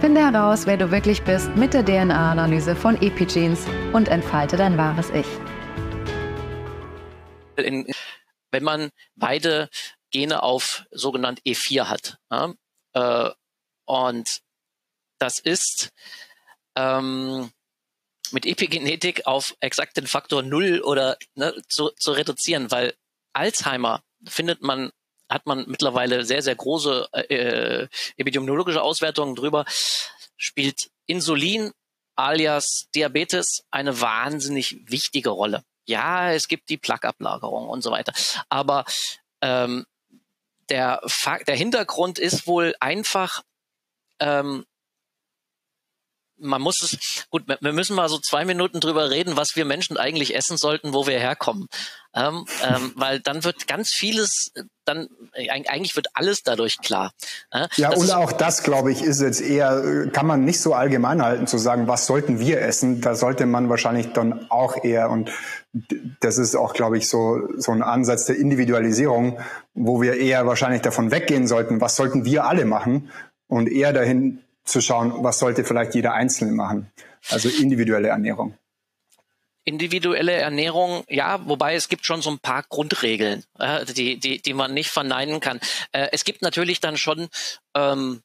[0.00, 5.10] Finde heraus, wer du wirklich bist mit der DNA-Analyse von Epigenes und entfalte dein wahres
[5.10, 5.26] Ich.
[7.62, 7.86] In,
[8.52, 9.68] wenn man beide
[10.10, 12.16] Gene auf sogenannt E4 hat.
[12.30, 12.54] Ja,
[12.94, 13.30] äh,
[13.84, 14.40] und
[15.18, 15.92] das ist
[16.76, 17.50] ähm,
[18.32, 22.94] mit Epigenetik auf exakt den Faktor Null oder ne, zu, zu reduzieren, weil
[23.32, 24.90] Alzheimer findet man
[25.28, 29.64] hat man mittlerweile sehr, sehr große äh, epidemiologische Auswertungen drüber,
[30.36, 31.72] spielt Insulin
[32.16, 35.62] alias Diabetes eine wahnsinnig wichtige Rolle.
[35.86, 38.12] Ja, es gibt die Plaqueablagerung und so weiter.
[38.48, 38.84] Aber
[39.40, 39.86] ähm,
[40.68, 41.00] der,
[41.46, 43.42] der Hintergrund ist wohl einfach,
[44.18, 44.66] ähm,
[46.40, 49.96] man muss es, gut, wir müssen mal so zwei Minuten drüber reden, was wir Menschen
[49.96, 51.68] eigentlich essen sollten, wo wir herkommen.
[52.12, 54.50] Ähm, ähm, weil dann wird ganz vieles,
[54.84, 57.12] dann eigentlich wird alles dadurch klar.
[57.52, 57.68] Äh?
[57.76, 61.46] Ja, und auch das, glaube ich, ist jetzt eher, kann man nicht so allgemein halten
[61.46, 63.00] zu sagen, was sollten wir essen?
[63.00, 65.30] Da sollte man wahrscheinlich dann auch eher, und
[66.20, 69.38] das ist auch, glaube ich, so, so ein Ansatz der Individualisierung,
[69.74, 73.10] wo wir eher wahrscheinlich davon weggehen sollten, was sollten wir alle machen
[73.46, 76.90] und eher dahin zu schauen, was sollte vielleicht jeder Einzelne machen.
[77.28, 78.56] Also individuelle Ernährung.
[79.64, 84.54] Individuelle Ernährung, ja, wobei es gibt schon so ein paar Grundregeln, äh, die, die, die
[84.54, 85.60] man nicht verneinen kann.
[85.92, 87.28] Äh, es gibt natürlich dann schon,
[87.74, 88.22] ähm,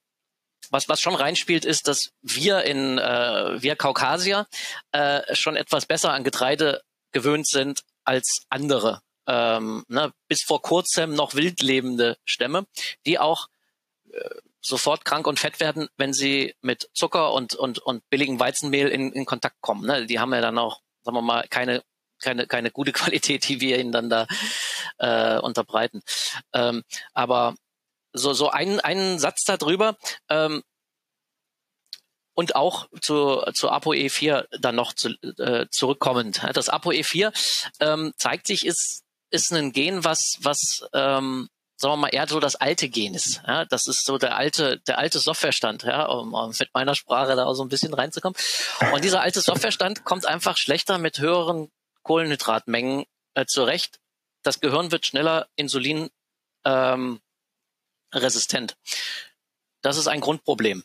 [0.72, 4.48] was, was schon reinspielt, ist, dass wir in äh, wir Kaukasier
[4.94, 6.82] äh, schon etwas besser an Getreide
[7.12, 9.02] gewöhnt sind als andere.
[9.28, 12.66] Ähm, ne, bis vor kurzem noch wildlebende Stämme,
[13.06, 13.48] die auch
[14.12, 14.20] äh,
[14.66, 19.12] sofort krank und fett werden, wenn sie mit Zucker und, und, und billigem Weizenmehl in,
[19.12, 19.86] in Kontakt kommen.
[19.86, 20.06] Ne?
[20.08, 21.84] Die haben ja dann auch, sagen wir mal, keine,
[22.20, 24.28] keine, keine gute Qualität, die wir ihnen dann da
[24.98, 26.02] äh, unterbreiten.
[26.54, 27.56] Ähm, aber
[28.12, 29.98] so, so ein, einen Satz darüber,
[30.30, 30.64] ähm,
[32.38, 36.42] und auch zu, zu ApoE4 dann noch zu, äh, zurückkommend.
[36.54, 37.32] Das ApoE4
[37.80, 42.40] ähm, zeigt sich, ist, ist ein Gen, was, was ähm, sagen wir mal, eher so
[42.40, 43.42] das alte Gen ist.
[43.46, 47.36] Ja, das ist so der alte, der alte Softwarestand, ja, um, um mit meiner Sprache
[47.36, 48.38] da auch so ein bisschen reinzukommen.
[48.94, 51.72] Und dieser alte Softwarestand kommt einfach schlechter mit höheren
[52.04, 54.00] Kohlenhydratmengen äh, zurecht.
[54.44, 56.10] Das Gehirn wird schneller Insulin
[56.66, 57.20] ähm,
[58.14, 58.78] resistent.
[59.82, 60.84] Das ist ein Grundproblem.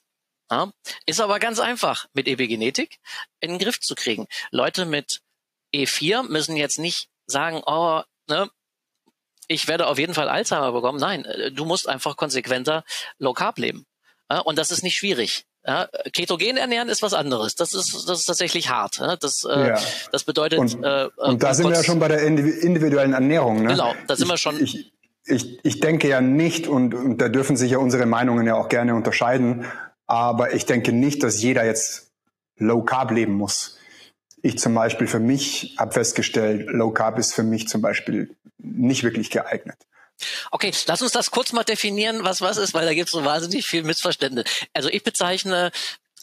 [0.50, 0.72] Ja?
[1.06, 2.98] Ist aber ganz einfach mit Epigenetik
[3.40, 4.26] in den Griff zu kriegen.
[4.50, 5.20] Leute mit
[5.74, 8.50] E4 müssen jetzt nicht sagen, oh, ne,
[9.50, 10.98] ich werde auf jeden Fall Alzheimer bekommen.
[10.98, 12.84] Nein, äh, du musst einfach konsequenter
[13.18, 13.86] Low Carb leben.
[14.44, 15.44] und das ist nicht schwierig.
[16.12, 17.56] Ketogen ernähren ist was anderes.
[17.56, 19.00] Das ist, das ist tatsächlich hart.
[19.20, 19.78] Das, äh, ja.
[20.12, 20.58] das bedeutet.
[20.58, 23.62] Und, äh, und da sind wir ja schon bei der individuellen Ernährung.
[23.62, 23.70] Ne?
[23.70, 24.62] Genau, da sind ich, wir schon.
[24.62, 24.92] Ich,
[25.26, 28.68] ich, ich denke ja nicht, und, und da dürfen sich ja unsere Meinungen ja auch
[28.68, 29.66] gerne unterscheiden,
[30.06, 32.12] aber ich denke nicht, dass jeder jetzt
[32.56, 33.78] Low Carb leben muss.
[34.42, 39.02] Ich zum Beispiel für mich habe festgestellt, Low Carb ist für mich zum Beispiel nicht
[39.02, 39.76] wirklich geeignet.
[40.50, 43.24] Okay, lass uns das kurz mal definieren, was was ist, weil da gibt es so
[43.24, 44.44] wahnsinnig viel Missverständnis.
[44.74, 45.70] Also ich bezeichne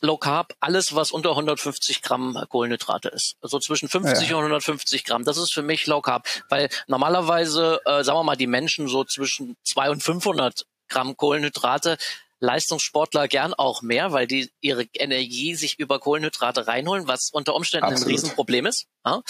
[0.01, 3.35] Low Carb alles, was unter 150 Gramm Kohlenhydrate ist.
[3.41, 4.35] Also zwischen 50 ja.
[4.35, 5.23] und 150 Gramm.
[5.23, 9.03] Das ist für mich Low Carb, weil normalerweise, äh, sagen wir mal, die Menschen so
[9.03, 11.97] zwischen 200 und 500 Gramm Kohlenhydrate
[12.39, 17.85] Leistungssportler gern auch mehr, weil die ihre Energie sich über Kohlenhydrate reinholen, was unter Umständen
[17.85, 18.07] Absolut.
[18.07, 18.85] ein Riesenproblem ist.
[19.03, 19.21] Ja?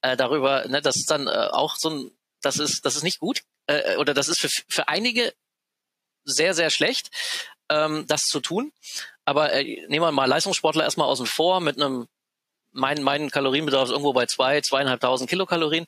[0.00, 2.10] Äh, darüber, ne, das ist dann äh, auch so ein
[2.44, 3.42] das ist, das ist nicht gut.
[3.66, 5.32] Äh, oder das ist für, für einige
[6.24, 7.10] sehr, sehr schlecht,
[7.68, 8.72] ähm, das zu tun.
[9.24, 12.08] Aber äh, nehmen wir mal Leistungssportler erstmal außen vor mit einem
[12.74, 15.86] mein, mein Kalorienbedarf ist irgendwo bei zwei, zweieinhalbtausend Kilokalorien.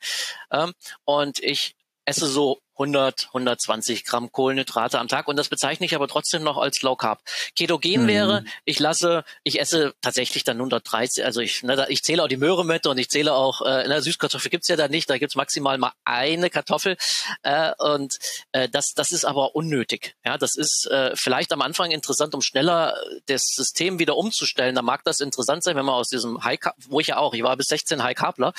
[0.53, 0.73] Ähm,
[1.05, 6.09] und ich esse so 100, 120 Gramm Kohlenhydrate am Tag und das bezeichne ich aber
[6.09, 7.23] trotzdem noch als Low Carb.
[7.57, 8.09] Ketogen mhm.
[8.09, 12.37] wäre, ich lasse, ich esse tatsächlich dann 130, also ich, ne, ich zähle auch die
[12.37, 15.37] Möhre mit und ich zähle auch, äh, na, Süßkartoffel gibt's ja da nicht, da gibt's
[15.37, 16.97] maximal mal eine Kartoffel
[17.43, 18.19] äh, und
[18.53, 20.15] äh, das, das ist aber unnötig.
[20.25, 22.95] Ja, das ist äh, vielleicht am Anfang interessant, um schneller
[23.27, 24.75] das System wieder umzustellen.
[24.75, 27.35] Da mag das interessant sein, wenn man aus diesem High Carb, wo ich ja auch,
[27.35, 28.53] ich war bis 16 High Carbler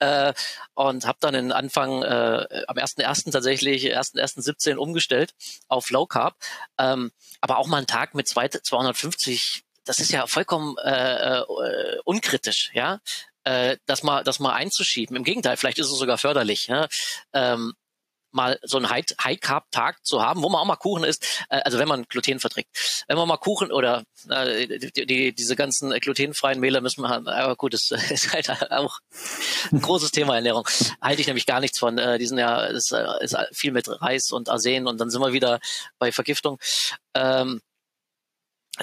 [0.00, 0.32] äh,
[0.74, 3.32] und habe dann den Anfang äh, am 1.1.
[3.32, 5.34] tatsächlich tatsächlich ersten ersten 17 umgestellt
[5.68, 6.36] auf Low Carb.
[6.78, 11.98] Ähm, aber auch mal einen Tag mit zwei, 250 das ist ja vollkommen äh, äh,
[12.04, 13.00] unkritisch, ja,
[13.44, 15.14] äh, das mal, das mal einzuschieben.
[15.14, 16.68] Im Gegenteil, vielleicht ist es sogar förderlich.
[16.68, 16.88] Ja?
[17.34, 17.74] Ähm,
[18.34, 21.88] mal so einen High-Carb-Tag zu haben, wo man auch mal Kuchen isst, äh, also wenn
[21.88, 23.04] man Gluten verträgt.
[23.08, 27.28] Wenn man mal Kuchen oder äh, die, die, diese ganzen glutenfreien Mehle müssen wir haben,
[27.28, 28.98] aber gut, das ist halt auch
[29.72, 30.66] ein großes Thema Ernährung.
[31.00, 31.98] Halte ich nämlich gar nichts von.
[31.98, 35.20] Äh, die sind ja ist, äh, ist viel mit Reis und Arsen und dann sind
[35.20, 35.60] wir wieder
[35.98, 36.58] bei Vergiftung.
[37.14, 37.60] Ähm,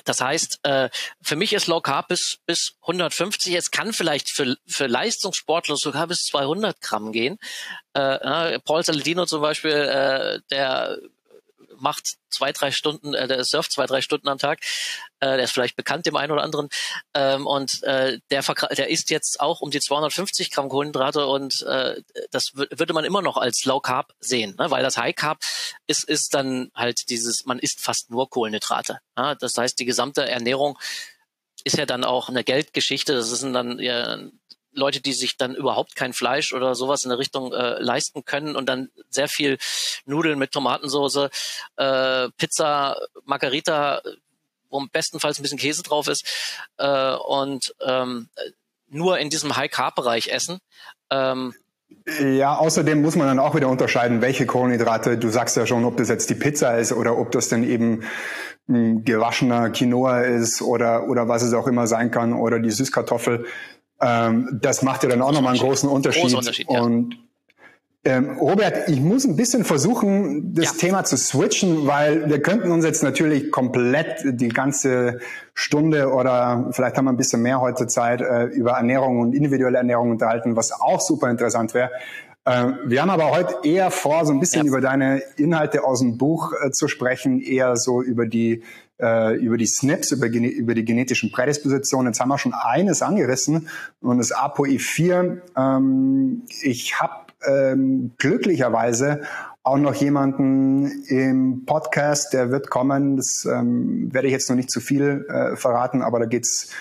[0.05, 0.89] das heißt, äh,
[1.21, 3.53] für mich ist Low Carb bis, bis 150.
[3.55, 7.37] Es kann vielleicht für, für Leistungssportler sogar bis 200 Gramm gehen.
[7.93, 10.97] Äh, Paul Saladino zum Beispiel, äh, der
[11.81, 14.59] macht zwei, drei Stunden, äh, der surft zwei, drei Stunden am Tag.
[15.19, 16.69] Äh, der ist vielleicht bekannt dem einen oder anderen.
[17.13, 22.01] Ähm, und äh, der, der isst jetzt auch um die 250 Gramm Kohlenhydrate und äh,
[22.31, 24.71] das würde man immer noch als Low Carb sehen, ne?
[24.71, 25.39] weil das High Carb
[25.87, 28.99] ist, ist dann halt dieses, man isst fast nur Kohlenhydrate.
[29.17, 29.35] Ja?
[29.35, 30.77] Das heißt, die gesamte Ernährung
[31.63, 33.13] ist ja dann auch eine Geldgeschichte.
[33.13, 34.17] Das sind dann ja,
[34.73, 38.55] Leute, die sich dann überhaupt kein Fleisch oder sowas in der Richtung äh, leisten können
[38.55, 39.57] und dann sehr viel
[40.05, 41.29] Nudeln mit Tomatensauce,
[41.77, 44.01] äh, Pizza, Margarita,
[44.69, 46.25] wo bestenfalls ein bisschen Käse drauf ist
[46.77, 48.29] äh, und ähm,
[48.87, 50.59] nur in diesem High-Carb-Bereich essen.
[51.09, 51.53] Ähm,
[52.19, 55.97] ja, außerdem muss man dann auch wieder unterscheiden, welche Kohlenhydrate, du sagst ja schon, ob
[55.97, 58.03] das jetzt die Pizza ist oder ob das dann eben
[58.67, 63.45] ein gewaschener Quinoa ist oder, oder was es auch immer sein kann oder die Süßkartoffel.
[64.01, 66.33] Ähm, das macht ja dann auch nochmal einen großen Unterschied.
[66.35, 66.81] Unterschied ja.
[66.81, 67.17] Und
[68.03, 70.71] ähm, Robert, ich muss ein bisschen versuchen, das ja.
[70.71, 75.19] Thema zu switchen, weil wir könnten uns jetzt natürlich komplett die ganze
[75.53, 79.77] Stunde oder vielleicht haben wir ein bisschen mehr heute Zeit äh, über Ernährung und individuelle
[79.77, 81.91] Ernährung unterhalten, was auch super interessant wäre.
[82.45, 84.69] Äh, wir haben aber heute eher vor, so ein bisschen ja.
[84.69, 88.63] über deine Inhalte aus dem Buch äh, zu sprechen, eher so über die
[89.01, 92.13] äh, über die SNPs, über, über die genetischen Prädispositionen.
[92.13, 93.67] Jetzt haben wir schon eines angerissen
[94.01, 95.41] und das ApoE4.
[95.57, 99.23] Ähm, ich habe ähm, glücklicherweise
[99.63, 103.17] auch noch jemanden im Podcast, der wird kommen.
[103.17, 106.71] Das ähm, werde ich jetzt noch nicht zu viel äh, verraten, aber da geht's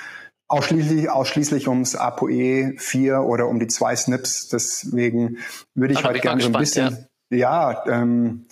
[0.49, 4.49] ausschließlich, ausschließlich ums ApoE 4 oder um die zwei SNPs.
[4.49, 5.39] Deswegen
[5.75, 8.47] würde ich heute gerne so ein bisschen, ja, ja ähm,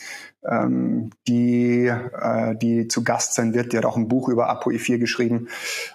[0.48, 3.72] ähm, die, äh, die zu Gast sein wird.
[3.72, 5.48] Die hat auch ein Buch über ApoE4 geschrieben.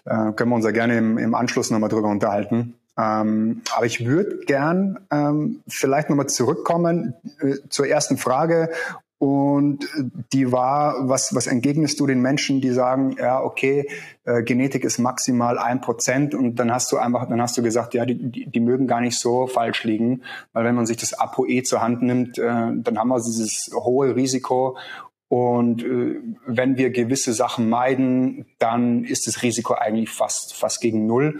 [0.05, 2.75] Äh, können wir uns ja gerne im, im Anschluss nochmal drüber unterhalten.
[2.95, 8.69] Ähm, aber ich würde gern ähm, vielleicht nochmal zurückkommen äh, zur ersten Frage
[9.17, 9.87] und
[10.33, 13.89] die war, was, was entgegnest du den Menschen, die sagen, ja, okay,
[14.25, 17.93] äh, Genetik ist maximal ein Prozent und dann hast du einfach, dann hast du gesagt,
[17.93, 21.13] ja, die, die, die mögen gar nicht so falsch liegen, weil wenn man sich das
[21.13, 24.77] ApoE zur Hand nimmt, äh, dann haben wir dieses hohe Risiko
[25.33, 31.07] und äh, wenn wir gewisse Sachen meiden, dann ist das Risiko eigentlich fast, fast gegen
[31.07, 31.39] Null.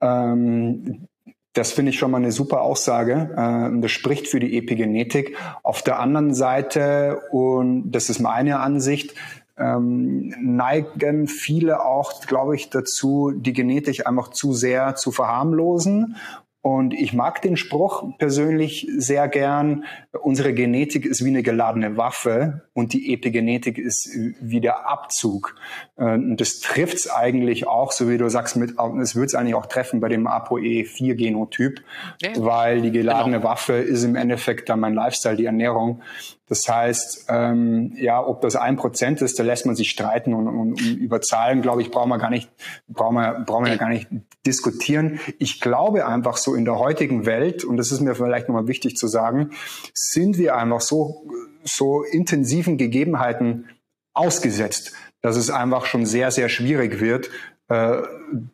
[0.00, 1.06] Ähm,
[1.52, 3.30] das finde ich schon mal eine super Aussage.
[3.36, 5.36] Äh, das spricht für die Epigenetik.
[5.62, 9.14] Auf der anderen Seite, und das ist meine Ansicht,
[9.58, 16.16] ähm, neigen viele auch, glaube ich, dazu, die Genetik einfach zu sehr zu verharmlosen
[16.62, 19.84] und ich mag den Spruch persönlich sehr gern.
[20.22, 24.08] Unsere Genetik ist wie eine geladene Waffe und die Epigenetik ist
[24.40, 25.56] wie der Abzug.
[25.96, 29.56] Äh, und das trifft's eigentlich auch, so wie du sagst, mit, es wird es eigentlich
[29.56, 31.80] auch treffen bei dem ApoE4-Genotyp,
[32.22, 32.30] ja.
[32.36, 33.50] weil die geladene genau.
[33.50, 36.00] Waffe ist im Endeffekt dann mein Lifestyle, die Ernährung.
[36.52, 40.48] Das heißt, ähm, ja, ob das ein Prozent ist, da lässt man sich streiten und,
[40.48, 42.50] und, und über Zahlen, glaube ich, brauchen wir gar nicht,
[42.88, 44.10] brauchen wir, brauchen wir ja gar nicht
[44.44, 45.18] diskutieren.
[45.38, 48.98] Ich glaube einfach so in der heutigen Welt, und das ist mir vielleicht nochmal wichtig
[48.98, 49.52] zu sagen,
[49.94, 51.26] sind wir einfach so,
[51.64, 53.70] so intensiven Gegebenheiten
[54.12, 57.30] ausgesetzt, dass es einfach schon sehr, sehr schwierig wird,
[57.68, 58.02] äh,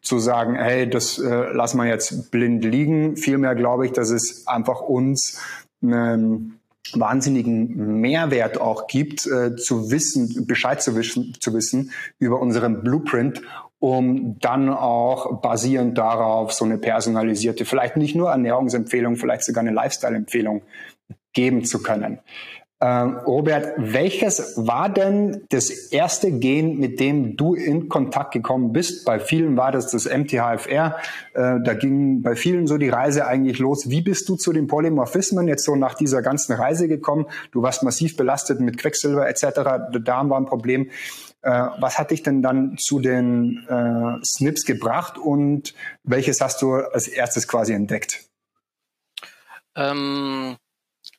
[0.02, 3.16] zu sagen, hey, das äh, lassen wir jetzt blind liegen.
[3.16, 5.42] Vielmehr glaube ich, dass es einfach uns
[5.82, 6.57] ähm,
[6.94, 13.42] wahnsinnigen Mehrwert auch gibt, äh, zu wissen, Bescheid zu wissen, zu wissen über unseren Blueprint,
[13.78, 19.72] um dann auch basierend darauf so eine personalisierte, vielleicht nicht nur Ernährungsempfehlung, vielleicht sogar eine
[19.72, 20.62] Lifestyle-Empfehlung
[21.32, 22.18] geben zu können.
[22.80, 29.04] Ähm, Robert, welches war denn das erste Gen, mit dem du in Kontakt gekommen bist?
[29.04, 30.96] Bei vielen war das das MTHFR.
[31.34, 33.90] Äh, da ging bei vielen so die Reise eigentlich los.
[33.90, 37.26] Wie bist du zu den Polymorphismen jetzt so nach dieser ganzen Reise gekommen?
[37.50, 39.42] Du warst massiv belastet mit Quecksilber etc.
[39.92, 40.88] Der Darm war ein Problem.
[41.42, 46.74] Äh, was hat dich denn dann zu den äh, SNPs gebracht und welches hast du
[46.74, 48.24] als erstes quasi entdeckt?
[49.74, 50.56] Ähm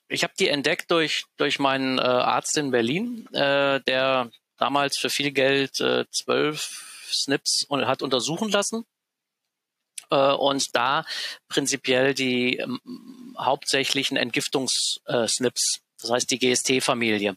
[0.10, 5.10] ich habe die entdeckt durch, durch meinen äh, Arzt in Berlin, äh, der damals für
[5.10, 8.86] viel Geld äh, 12, SNPs und hat untersuchen lassen
[10.10, 11.06] äh, und da
[11.48, 17.36] prinzipiell die ähm, hauptsächlichen Entgiftungs-SNPs, das heißt die GST-Familie.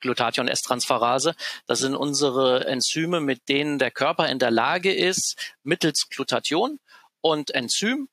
[0.00, 1.34] Glutathion-S-Transferase.
[1.66, 6.80] Das sind unsere Enzyme, mit denen der Körper in der Lage ist, mittels Glutathion
[7.20, 8.08] und Enzym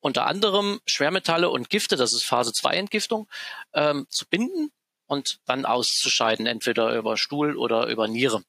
[0.00, 3.28] unter anderem Schwermetalle und Gifte, das ist Phase 2 Entgiftung,
[3.72, 4.70] ähm, zu binden
[5.06, 8.42] und dann auszuscheiden, entweder über Stuhl oder über Niere.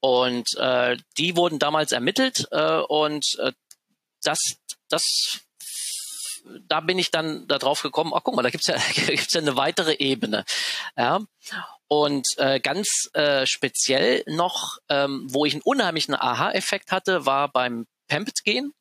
[0.00, 3.52] Und äh, die wurden damals ermittelt äh, und äh,
[4.22, 4.56] das,
[4.88, 5.40] das,
[6.68, 9.56] da bin ich dann darauf gekommen, ach guck mal, da gibt's ja, gibt's ja eine
[9.56, 10.44] weitere Ebene.
[10.96, 11.20] Ja.
[11.88, 17.86] Und äh, ganz äh, speziell noch, ähm, wo ich einen unheimlichen Aha-Effekt hatte, war beim
[18.08, 18.72] PEMPT-Gen.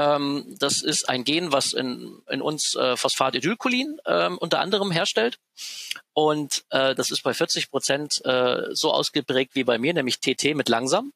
[0.00, 5.38] Ähm, das ist ein Gen, was in, in uns äh, Phosphatidylcholin ähm, unter anderem herstellt.
[6.14, 10.54] Und äh, das ist bei 40 Prozent äh, so ausgeprägt wie bei mir, nämlich TT
[10.54, 11.12] mit langsam,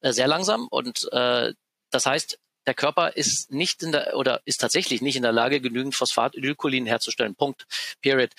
[0.00, 0.66] äh, sehr langsam.
[0.70, 1.52] Und äh,
[1.90, 5.60] das heißt, der Körper ist nicht in der oder ist tatsächlich nicht in der Lage,
[5.60, 7.34] genügend Phosphatidylcholin herzustellen.
[7.34, 7.66] Punkt.
[8.02, 8.30] Period.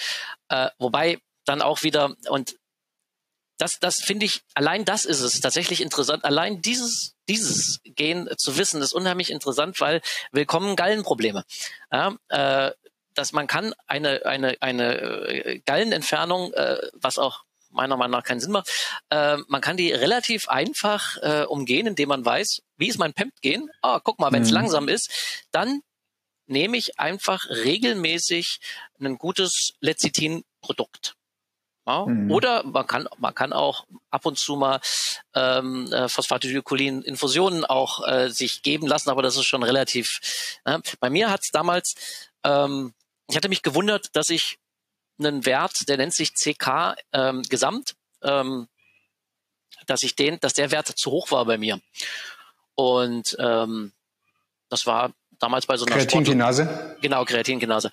[0.49, 2.55] Äh, wobei dann auch wieder, und
[3.61, 6.25] das, das finde ich, allein das ist es tatsächlich interessant.
[6.25, 11.45] Allein dieses, dieses Gen zu wissen, ist unheimlich interessant, weil willkommen Gallenprobleme.
[11.91, 12.71] Ja, äh,
[13.13, 18.39] dass man kann eine, eine, eine äh, Gallenentfernung, äh, was auch meiner Meinung nach keinen
[18.39, 18.69] Sinn macht.
[19.11, 23.69] Äh, man kann die relativ einfach äh, umgehen, indem man weiß, wie ist mein PEMP-Gen?
[23.83, 24.55] Ah, guck mal, wenn es mhm.
[24.55, 25.81] langsam ist, dann
[26.47, 28.59] nehme ich einfach regelmäßig
[28.99, 31.15] ein gutes Lecithin-Produkt.
[31.85, 32.05] Ja?
[32.05, 32.31] Mhm.
[32.31, 34.79] Oder man kann, man kann auch ab und zu mal
[35.35, 40.59] ähm, äh, Phosphatidylcholin-Infusionen auch äh, sich geben lassen, aber das ist schon relativ.
[40.65, 41.95] Äh, bei mir hat es damals,
[42.43, 42.93] ähm,
[43.27, 44.59] ich hatte mich gewundert, dass ich
[45.19, 48.67] einen Wert, der nennt sich CK ähm, Gesamt, ähm,
[49.85, 51.79] dass ich den, dass der Wert zu hoch war bei mir.
[52.75, 53.91] Und ähm,
[54.69, 56.97] das war damals bei so einer Kreatinkinase.
[57.01, 57.91] Genau, Kreatinkinase.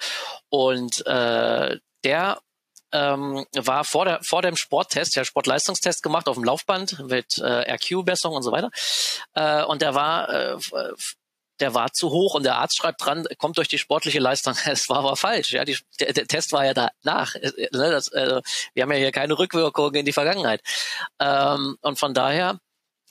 [0.49, 2.41] Und äh, der
[2.93, 7.73] ähm, war vor, der, vor dem Sporttest, ja Sportleistungstest gemacht auf dem Laufband mit äh,
[7.73, 8.71] RQ-Messung und so weiter.
[9.35, 10.57] Äh, und der war äh,
[11.61, 14.55] der war zu hoch und der Arzt schreibt dran, kommt durch die sportliche Leistung.
[14.67, 15.53] Es war aber falsch.
[15.53, 17.35] Ja, die, der, der Test war ja danach.
[17.35, 18.41] Äh, ne, das, äh,
[18.75, 20.63] wir haben ja hier keine Rückwirkung in die Vergangenheit.
[21.19, 22.61] Ähm, und von daher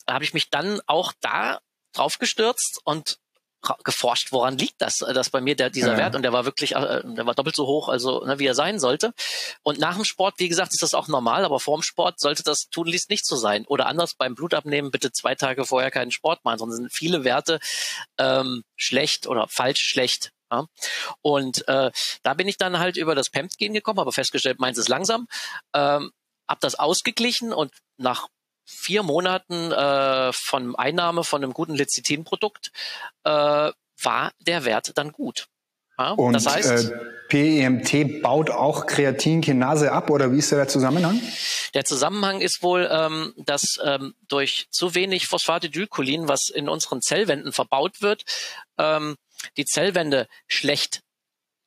[0.10, 1.60] habe ich mich dann auch da
[1.94, 3.18] drauf gestürzt und
[3.84, 5.98] geforscht, woran liegt das, dass bei mir der, dieser ja.
[5.98, 8.56] Wert und der war wirklich, äh, der war doppelt so hoch, also ne, wie er
[8.56, 9.14] sein sollte.
[9.64, 12.44] Und nach dem Sport, wie gesagt, ist das auch normal, aber vor dem Sport sollte
[12.44, 13.66] das tunlichst nicht so sein.
[13.68, 17.60] Oder anders beim Blutabnehmen bitte zwei Tage vorher keinen Sport machen, sonst sind viele Werte
[18.18, 20.32] ähm, schlecht oder falsch schlecht.
[20.52, 20.66] Ja?
[21.22, 21.92] Und äh,
[22.24, 25.28] da bin ich dann halt über das PEMT-Gen gekommen, aber festgestellt, meins ist langsam.
[25.74, 26.12] Ähm,
[26.48, 28.28] hab das ausgeglichen und nach
[28.68, 32.72] vier Monaten äh, von Einnahme von einem guten Lecithin-Produkt
[33.24, 35.48] äh, war der Wert dann gut.
[35.98, 36.98] Ja, und das heißt, äh,
[37.30, 41.20] PEMT baut auch Kreatinkinase ab oder wie ist der Zusammenhang?
[41.74, 47.52] Der Zusammenhang ist wohl, ähm, dass ähm, durch zu wenig Phosphatidylcholin, was in unseren Zellwänden
[47.52, 48.26] verbaut wird,
[48.78, 49.16] ähm,
[49.56, 51.02] die Zellwände schlecht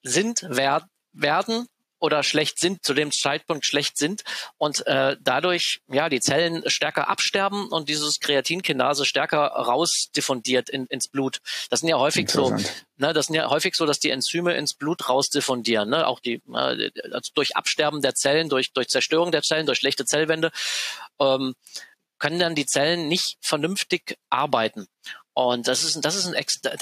[0.03, 1.67] sind, wer werden
[2.01, 4.25] oder schlecht sind, zu dem Zeitpunkt schlecht sind
[4.59, 11.09] und äh, dadurch ja die Zellen stärker absterben und dieses Kreatinkinase stärker rausdiffundiert in, ins
[11.09, 11.41] Blut.
[11.69, 12.51] Das sind ja häufig so,
[12.97, 16.43] ne, das sind ja häufig so, dass die Enzyme ins Blut rausdiffundieren, ne, auch die
[16.53, 20.51] äh, also durch Absterben der Zellen, durch durch Zerstörung der Zellen, durch schlechte Zellwände.
[21.21, 21.55] Ähm,
[22.19, 24.87] können dann die Zellen nicht vernünftig arbeiten.
[25.47, 26.35] Und das ist, das ist ein,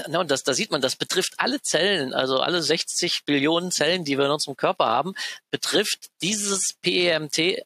[0.09, 4.05] ne, und das, da sieht man, das betrifft alle Zellen, also alle 60 Billionen Zellen,
[4.05, 5.15] die wir in unserem Körper haben,
[5.53, 7.65] betrifft dieses PEMT-Enzym,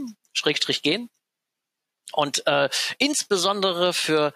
[0.00, 1.10] ähm, Schrägstrich Gen.
[2.12, 4.32] Und äh, insbesondere für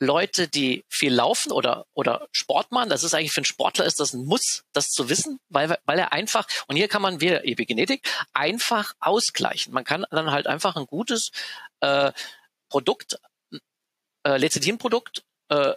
[0.00, 4.00] Leute, die viel laufen oder, oder Sport machen, das ist eigentlich für einen Sportler ist
[4.00, 7.44] das ein Muss, das zu wissen, weil, weil er einfach, und hier kann man wieder
[7.44, 9.74] Epigenetik, einfach ausgleichen.
[9.74, 11.32] Man kann dann halt einfach ein gutes
[11.80, 12.12] äh,
[12.70, 13.18] Produkt
[14.24, 15.74] äh, Lecithin-Produkt äh,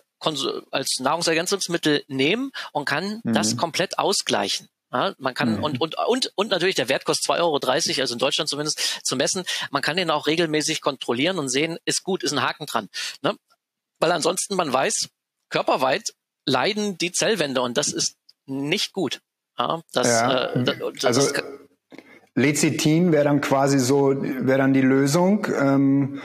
[0.69, 3.33] als Nahrungsergänzungsmittel nehmen und kann mhm.
[3.33, 4.69] das komplett ausgleichen.
[4.93, 5.63] Ja, man kann mhm.
[5.63, 9.15] und, und und und natürlich der Wert kostet 2,30 Euro, also in Deutschland zumindest zu
[9.15, 9.45] messen.
[9.71, 12.89] Man kann den auch regelmäßig kontrollieren und sehen, ist gut, ist ein Haken dran.
[13.21, 13.35] Ne?
[13.99, 15.07] Weil ansonsten man weiß,
[15.49, 16.13] körperweit
[16.45, 19.21] leiden die Zellwände und das ist nicht gut.
[19.57, 20.45] Ja, das, ja.
[20.47, 21.41] Äh, das, das also
[22.35, 25.47] Lecithin wäre dann quasi so, wäre dann die Lösung.
[25.57, 26.21] Ähm,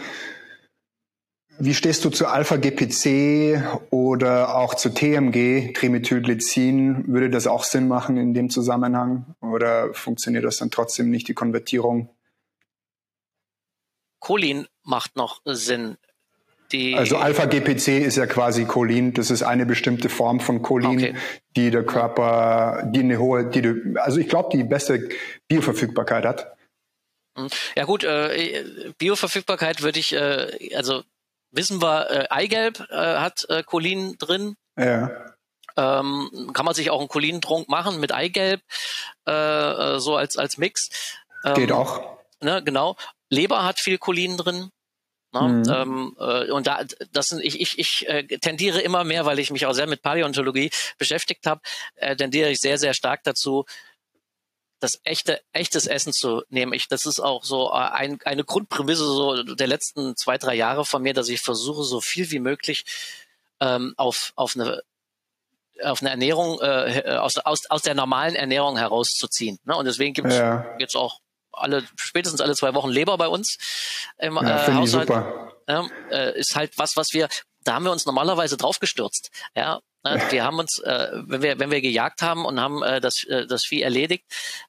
[1.59, 7.09] wie stehst du zu Alpha-GPC oder auch zu TMG, Trimethylglycin?
[7.09, 9.35] Würde das auch Sinn machen in dem Zusammenhang?
[9.41, 12.11] Oder funktioniert das dann trotzdem nicht, die Konvertierung?
[14.21, 15.97] Cholin macht noch Sinn.
[16.73, 19.15] Die also Alpha-GPC ist ja quasi Cholin.
[19.15, 21.15] Das ist eine bestimmte Form von Cholin, okay.
[21.57, 25.09] die der Körper, die eine hohe, die also ich glaube, die beste
[25.49, 26.57] Bioverfügbarkeit hat.
[27.37, 27.49] Hm.
[27.77, 28.65] Ja gut, äh,
[28.99, 31.05] Bioverfügbarkeit würde ich, äh, also
[31.51, 34.57] wissen wir, äh, Eigelb äh, hat äh, Cholin drin.
[34.77, 35.11] Ja.
[35.77, 38.63] Ähm, kann man sich auch einen Cholintrunk machen mit Eigelb,
[39.27, 40.89] äh, äh, so als als Mix.
[41.45, 42.19] Ähm, Geht auch.
[42.41, 42.97] Ne, genau.
[43.29, 44.71] Leber hat viel Cholin drin.
[45.33, 45.49] Ne?
[45.49, 45.65] Mhm.
[45.69, 46.83] Ähm, äh, und da,
[47.13, 50.03] das sind, ich, ich, ich äh, tendiere immer mehr, weil ich mich auch sehr mit
[50.03, 51.61] Paläontologie beschäftigt habe,
[51.97, 53.65] äh, tendiere ich sehr, sehr stark dazu,
[54.81, 56.73] das echte, echtes Essen zu nehmen.
[56.73, 60.85] Ich, das ist auch so äh, ein, eine Grundprämisse so der letzten zwei, drei Jahre
[60.85, 62.85] von mir, dass ich versuche, so viel wie möglich
[63.61, 64.83] ähm, auf, auf eine
[65.85, 69.59] auf eine Ernährung äh, aus, aus, aus der normalen Ernährung herauszuziehen.
[69.65, 69.77] Ne?
[69.77, 70.65] Und deswegen gibt es ja.
[70.79, 71.21] jetzt auch
[71.53, 73.59] alle spätestens alle zwei Wochen Leber bei uns
[74.17, 75.11] im ja, äh, Haushalt.
[75.69, 77.29] Ja, äh, ist halt was, was wir
[77.67, 79.31] da haben wir uns normalerweise draufgestürzt.
[79.55, 79.81] Ja,
[80.31, 83.47] wir haben uns, äh, wenn wir wenn wir gejagt haben und haben äh, das äh,
[83.47, 84.25] das Vieh erledigt,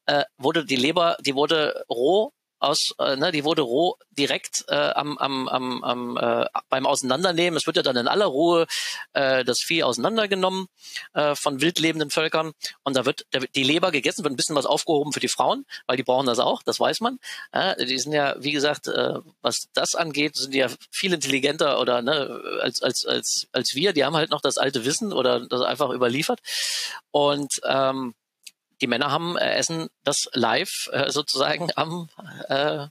[0.05, 4.75] äh, wurde die Leber, die wurde roh aus, äh, ne, die wurde roh direkt äh,
[4.75, 7.57] am, am, am, am äh, beim Auseinandernehmen.
[7.57, 8.67] Es wird ja dann in aller Ruhe
[9.13, 10.67] äh, das Vieh auseinandergenommen
[11.13, 12.53] äh, von wildlebenden Völkern
[12.83, 15.65] und da wird der, die Leber gegessen, wird ein bisschen was aufgehoben für die Frauen,
[15.85, 17.19] weil die brauchen das auch, das weiß man.
[17.51, 21.79] Äh, die sind ja, wie gesagt, äh, was das angeht, sind die ja viel intelligenter
[21.79, 23.93] oder ne, als, als, als, als wir.
[23.93, 26.39] Die haben halt noch das alte Wissen oder das einfach überliefert.
[27.11, 28.13] Und ähm,
[28.81, 32.09] die Männer haben äh, essen das live äh, sozusagen am
[32.49, 32.87] äh,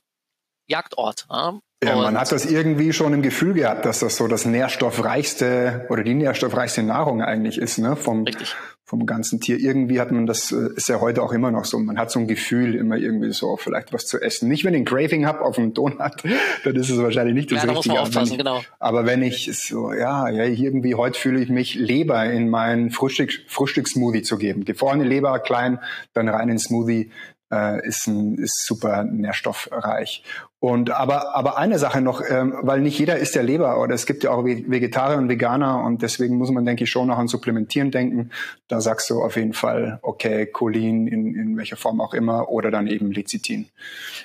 [0.67, 1.27] Jagdort.
[1.31, 1.61] Ja?
[1.85, 6.03] Ja, man hat das irgendwie schon im Gefühl gehabt, dass das so das nährstoffreichste oder
[6.03, 7.97] die nährstoffreichste Nahrung eigentlich ist, ne?
[7.97, 8.57] Vom, Richtig.
[8.87, 9.59] Vom ganzen Tier.
[9.59, 11.77] Irgendwie hat man das, äh, ist ja heute auch immer noch so.
[11.81, 14.49] Man hat so ein Gefühl, immer irgendwie so vielleicht was zu essen.
[14.49, 15.99] Nicht, wenn ich ein Craving habe auf einen Donut,
[16.65, 17.95] dann ist es wahrscheinlich nicht das ja, Richtige.
[17.95, 18.63] Da muss man aufpassen, ich, genau.
[18.79, 23.33] Aber wenn ich so, ja, ja, irgendwie heute fühle ich mich Leber in meinen Frühstück,
[23.49, 24.65] Frühstückssmoothie zu geben.
[24.65, 25.81] Gefrorene Leber klein,
[26.15, 27.11] dann rein in Smoothie
[27.53, 30.23] äh, ist, ein, ist super nährstoffreich.
[30.59, 34.07] Und aber aber eine Sache noch, ähm, weil nicht jeder isst ja Leber oder es
[34.07, 37.29] gibt ja auch Vegetarier und Veganer und deswegen muss man denke ich schon noch an
[37.29, 38.31] Supplementieren denken.
[38.67, 42.71] Da sagst du auf jeden Fall okay Cholin in, in welcher Form auch immer oder
[42.71, 43.69] dann eben Lecithin.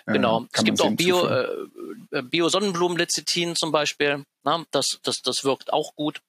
[0.07, 1.45] Äh, genau, es gibt auch Bio äh,
[2.11, 4.23] äh, Bio Sonnenblumen-Lecithin zum Beispiel.
[4.43, 6.21] Na, das das das wirkt auch gut.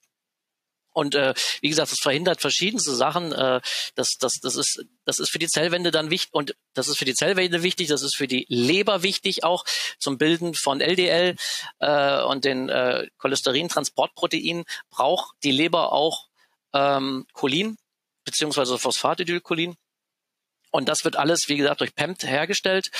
[0.92, 3.32] Und äh, wie gesagt, das verhindert verschiedenste Sachen.
[3.32, 3.60] Äh,
[3.94, 7.04] das, das, das, ist, das ist für die Zellwände dann wichtig und das ist für
[7.04, 9.64] die Zellwände wichtig, das ist für die Leber wichtig auch
[9.98, 11.36] zum Bilden von LDL
[11.80, 16.28] äh, und den äh, Cholesterin-Transportproteinen braucht die Leber auch
[16.72, 17.76] ähm, Cholin
[18.24, 19.76] beziehungsweise Phosphatidylcholin.
[20.70, 22.90] Und das wird alles, wie gesagt, durch PEMT hergestellt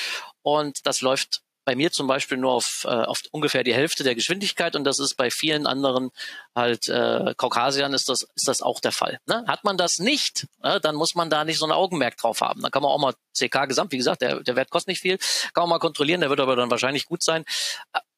[0.43, 4.15] und das läuft bei mir zum Beispiel nur auf, äh, auf ungefähr die Hälfte der
[4.15, 6.11] Geschwindigkeit und das ist bei vielen anderen
[6.55, 9.21] halt äh, Kaukasiern ist das ist das auch der Fall.
[9.27, 9.45] Ne?
[9.47, 12.63] Hat man das nicht, äh, dann muss man da nicht so ein Augenmerk drauf haben.
[12.63, 15.19] Dann kann man auch mal CK Gesamt, wie gesagt, der, der Wert kostet nicht viel,
[15.53, 17.45] kann man mal kontrollieren, der wird aber dann wahrscheinlich gut sein.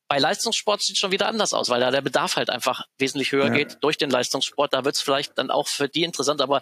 [0.08, 3.32] Bei Leistungssport sieht es schon wieder anders aus, weil da der Bedarf halt einfach wesentlich
[3.32, 3.52] höher ja.
[3.52, 4.72] geht durch den Leistungssport.
[4.74, 6.60] Da wird es vielleicht dann auch für die interessant, aber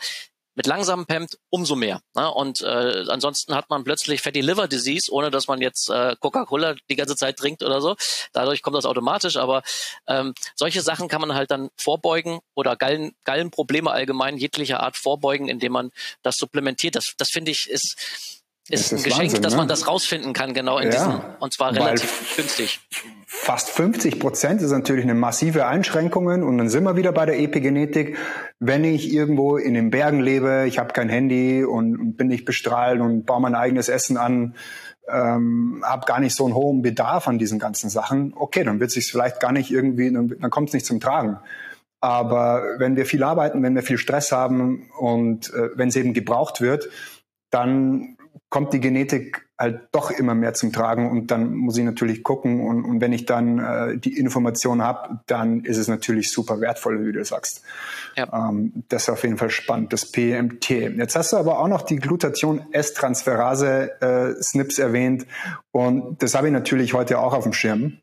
[0.55, 2.01] mit langsamem PEMT umso mehr.
[2.15, 2.31] Ne?
[2.31, 6.75] Und äh, ansonsten hat man plötzlich Fatty Liver Disease, ohne dass man jetzt äh, Coca-Cola
[6.91, 7.97] die ganze Zeit trinkt oder so.
[8.33, 9.63] Dadurch kommt das automatisch, aber
[10.07, 15.49] ähm, solche Sachen kann man halt dann vorbeugen oder Gallen, Gallenprobleme allgemein jeglicher Art vorbeugen,
[15.49, 15.91] indem man
[16.23, 16.97] das supplementiert.
[16.97, 19.59] Das, das finde ich ist ist, ist ein Geschenk, Wahnsinn, dass ne?
[19.59, 22.81] man das rausfinden kann, genau in ja, diesen, und zwar relativ günstig.
[23.27, 27.41] Fast 50 Prozent ist natürlich eine massive Einschränkung und dann sind wir wieder bei der
[27.41, 28.17] Epigenetik.
[28.61, 32.45] Wenn ich irgendwo in den Bergen lebe, ich habe kein Handy und, und, bin nicht
[32.45, 34.55] bestrahlt und baue mein eigenes Essen an,
[35.09, 38.93] ähm, habe gar nicht so einen hohen Bedarf an diesen ganzen Sachen, okay, dann wird
[38.93, 41.39] sich vielleicht gar nicht irgendwie, dann, dann kommt es nicht zum Tragen.
[42.01, 46.15] Aber wenn wir viel arbeiten, wenn wir viel Stress haben und äh, wenn es eben
[46.15, 46.89] gebraucht wird,
[47.53, 48.12] dann
[48.49, 52.67] kommt die Genetik halt doch immer mehr zum Tragen und dann muss ich natürlich gucken
[52.67, 57.07] und, und wenn ich dann äh, die Information habe, dann ist es natürlich super wertvoll,
[57.07, 57.63] wie du sagst.
[58.17, 58.51] Ja.
[58.51, 60.71] Ähm, das ist auf jeden Fall spannend, das PMT.
[60.71, 65.27] Jetzt hast du aber auch noch die Glutathion-S-Transferase äh, SNPs erwähnt
[65.71, 67.99] und das habe ich natürlich heute auch auf dem Schirm.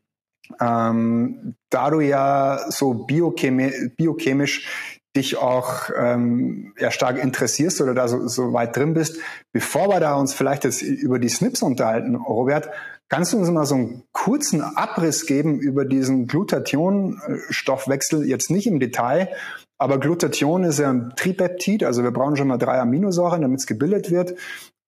[0.60, 8.06] Ähm, da du ja so biochemi biochemisch dich auch ähm, ja, stark interessierst oder da
[8.06, 9.18] so, so weit drin bist.
[9.52, 12.70] Bevor wir da uns vielleicht jetzt über die SNPs unterhalten, Robert,
[13.08, 18.78] kannst du uns mal so einen kurzen Abriss geben über diesen Glutathion-Stoffwechsel, jetzt nicht im
[18.78, 19.30] Detail,
[19.78, 23.66] aber Glutathion ist ja ein Tripeptid, also wir brauchen schon mal drei Aminosäuren, damit es
[23.66, 24.34] gebildet wird.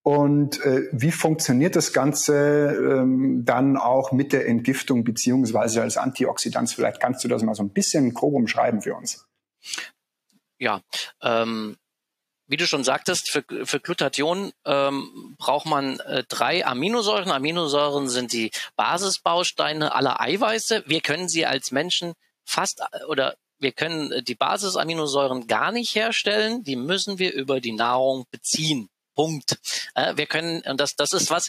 [0.04, 6.70] Und äh, wie funktioniert das Ganze ähm, dann auch mit der Entgiftung beziehungsweise als Antioxidant?
[6.70, 9.26] Vielleicht kannst du das mal so ein bisschen grob umschreiben für uns.
[10.62, 10.80] Ja,
[11.22, 11.76] ähm,
[12.46, 17.32] wie du schon sagtest, für, für Glutathion ähm, braucht man äh, drei Aminosäuren.
[17.32, 20.84] Aminosäuren sind die Basisbausteine aller Eiweiße.
[20.86, 22.12] Wir können sie als Menschen
[22.44, 26.62] fast äh, oder wir können äh, die Basisaminosäuren gar nicht herstellen.
[26.62, 28.88] Die müssen wir über die Nahrung beziehen.
[29.16, 29.58] Punkt.
[29.96, 31.48] Äh, wir können, und das, das ist was,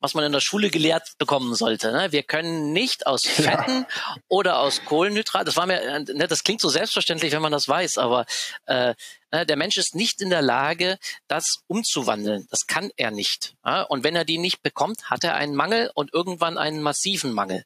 [0.00, 1.92] was man in der Schule gelehrt bekommen sollte.
[1.92, 2.12] Ne?
[2.12, 4.16] Wir können nicht aus Fetten ja.
[4.28, 7.98] oder aus Kohlenhydraten, das war mir, ne, das klingt so selbstverständlich, wenn man das weiß,
[7.98, 8.26] aber
[8.66, 8.94] äh,
[9.32, 12.46] ne, der Mensch ist nicht in der Lage, das umzuwandeln.
[12.50, 13.54] Das kann er nicht.
[13.64, 13.82] Ja?
[13.82, 17.64] Und wenn er die nicht bekommt, hat er einen Mangel und irgendwann einen massiven Mangel.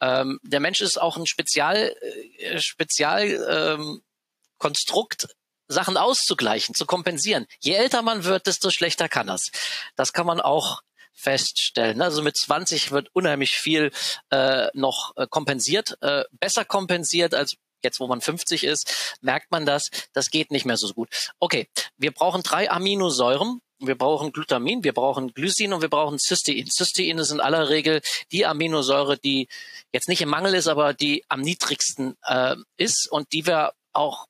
[0.00, 1.94] Ähm, der Mensch ist auch ein Spezial,
[2.38, 4.02] äh, Spezial ähm,
[4.58, 5.28] Konstrukt,
[5.68, 7.46] Sachen auszugleichen, zu kompensieren.
[7.60, 9.50] Je älter man wird, desto schlechter kann das.
[9.96, 10.80] Das kann man auch
[11.18, 12.00] feststellen.
[12.00, 13.90] Also mit 20 wird unheimlich viel
[14.30, 19.66] äh, noch äh, kompensiert, äh, besser kompensiert als jetzt, wo man 50 ist, merkt man
[19.66, 21.08] das, das geht nicht mehr so gut.
[21.38, 23.60] Okay, wir brauchen drei Aminosäuren.
[23.80, 26.66] Wir brauchen Glutamin, wir brauchen Glycin und wir brauchen Cystein.
[26.68, 28.00] Cystein ist in aller Regel
[28.32, 29.46] die Aminosäure, die
[29.92, 34.26] jetzt nicht im Mangel ist, aber die am niedrigsten äh, ist und die wir auch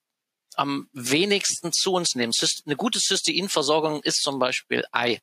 [0.55, 2.35] am wenigsten zu uns nehmen.
[2.67, 5.21] Eine gute Cysteinversorgung ist zum Beispiel Ei.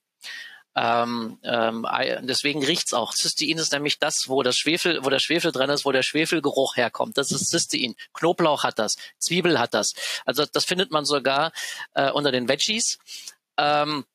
[0.76, 1.88] Ähm, ähm,
[2.24, 3.14] deswegen riecht's auch.
[3.14, 6.76] Cystein ist nämlich das, wo das Schwefel, wo der Schwefel drin ist, wo der Schwefelgeruch
[6.76, 7.18] herkommt.
[7.18, 7.96] Das ist Cystein.
[8.14, 9.94] Knoblauch hat das, Zwiebel hat das.
[10.26, 11.52] Also das findet man sogar
[11.94, 13.00] äh, unter den Veggies.
[13.58, 14.06] Ähm,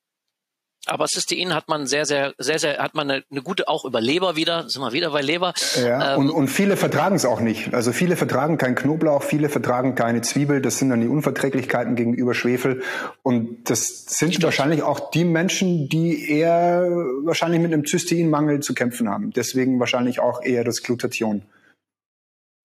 [0.87, 4.01] aber Cystein hat man sehr, sehr, sehr, sehr, hat man eine, eine gute, auch über
[4.01, 5.53] Leber wieder, sind wir wieder bei Leber.
[5.77, 7.75] Ja, ähm, und, und viele vertragen es auch nicht.
[7.75, 10.63] Also viele vertragen kein Knoblauch, viele vertragen keine Zwiebel.
[10.63, 12.83] Das sind dann die Unverträglichkeiten gegenüber Schwefel.
[13.23, 14.45] Und das sind Stimmt.
[14.45, 16.89] wahrscheinlich auch die Menschen, die eher
[17.25, 19.33] wahrscheinlich mit einem Cysteinmangel zu kämpfen haben.
[19.33, 21.43] Deswegen wahrscheinlich auch eher das Glutathion.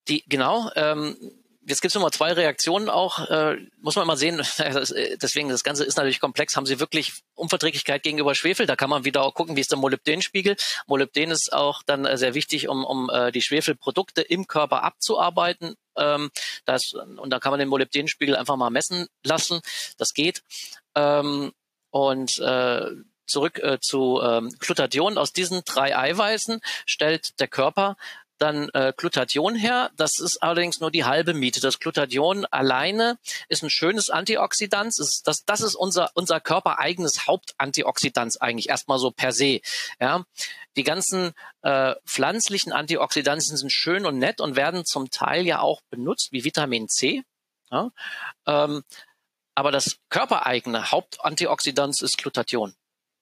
[0.08, 1.18] Die, genau, ähm,
[1.68, 4.38] Jetzt gibt es nochmal zwei Reaktionen auch, äh, muss man mal sehen,
[5.22, 9.04] deswegen das Ganze ist natürlich komplex, haben sie wirklich Unverträglichkeit gegenüber Schwefel, da kann man
[9.04, 10.58] wieder auch gucken, wie ist der Molybdenspiegel.
[10.86, 15.76] Molybden ist auch dann äh, sehr wichtig, um, um äh, die Schwefelprodukte im Körper abzuarbeiten.
[15.98, 16.30] Ähm,
[16.66, 19.62] das, und da kann man den Molybdenspiegel einfach mal messen lassen,
[19.98, 20.44] das geht.
[20.94, 21.52] Ähm,
[21.90, 22.92] und äh,
[23.28, 25.18] zurück äh, zu ähm, Glutathion.
[25.18, 27.98] Aus diesen drei Eiweißen stellt der Körper
[28.38, 29.92] dann äh, Glutathion her.
[29.96, 31.62] Das ist allerdings nur die halbe Miete.
[31.62, 33.18] Das Glutathion alleine
[33.50, 34.88] ist ein schönes Antioxidant.
[34.88, 39.62] Das, ist, das, das ist unser, unser körpereigenes Hauptantioxidant eigentlich erstmal so per se.
[40.00, 40.26] Ja.
[40.76, 45.82] Die ganzen äh, pflanzlichen Antioxidantien sind schön und nett und werden zum Teil ja auch
[45.90, 47.24] benutzt, wie Vitamin C.
[47.72, 47.92] Ja.
[48.46, 48.84] Ähm,
[49.56, 52.76] aber das körpereigene Hauptantioxidant ist Glutathion.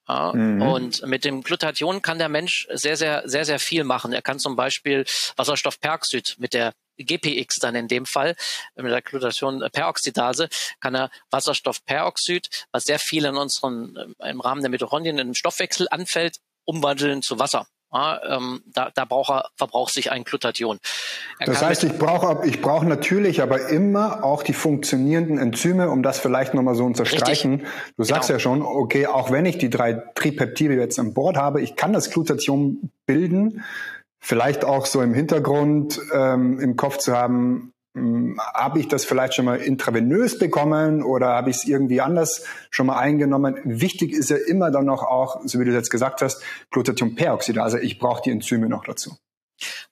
[0.06, 0.62] Ja, mhm.
[0.62, 4.12] Und mit dem Glutathion kann der Mensch sehr, sehr, sehr, sehr viel machen.
[4.12, 5.04] Er kann zum Beispiel
[5.36, 8.36] Wasserstoffperoxid mit der GPX dann in dem Fall,
[8.76, 10.48] mit der Glutathion-Peroxidase,
[10.80, 16.38] kann er Wasserstoffperoxid, was sehr viel in unseren, im Rahmen der Mitochondrien im Stoffwechsel anfällt,
[16.64, 17.66] umwandeln zu Wasser.
[17.94, 20.80] Ja, ähm, da, da braucht er, verbraucht sich ein Glutathion.
[21.38, 26.02] Er das heißt, ich brauche ich brauche natürlich aber immer auch die funktionierenden Enzyme, um
[26.02, 27.52] das vielleicht nochmal so unterstreichen.
[27.54, 27.70] Richtig.
[27.96, 28.36] Du sagst genau.
[28.36, 31.92] ja schon, okay, auch wenn ich die drei Tripeptide jetzt an Bord habe, ich kann
[31.92, 33.62] das Glutathion bilden.
[34.18, 39.44] Vielleicht auch so im Hintergrund ähm, im Kopf zu haben, habe ich das vielleicht schon
[39.44, 43.60] mal intravenös bekommen oder habe ich es irgendwie anders schon mal eingenommen?
[43.64, 46.42] Wichtig ist ja immer dann noch auch, so wie du jetzt gesagt hast,
[46.72, 47.80] Glutathion-Peroxidase.
[47.80, 49.16] Ich brauche die Enzyme noch dazu.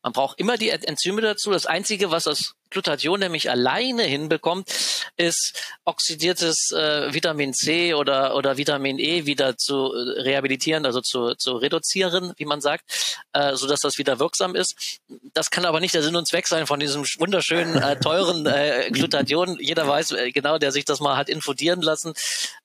[0.03, 1.53] Man braucht immer die Enzyme dazu.
[1.53, 4.69] Das Einzige, was das Glutathion nämlich alleine hinbekommt,
[5.17, 11.35] ist oxidiertes äh, Vitamin C oder, oder Vitamin E wieder zu äh, rehabilitieren, also zu,
[11.35, 15.01] zu reduzieren, wie man sagt, äh, so dass das wieder wirksam ist.
[15.35, 18.91] Das kann aber nicht der Sinn und Zweck sein von diesem wunderschönen, äh, teuren äh,
[18.91, 19.59] Glutathion.
[19.61, 22.15] Jeder weiß äh, genau, der sich das mal hat infodieren lassen.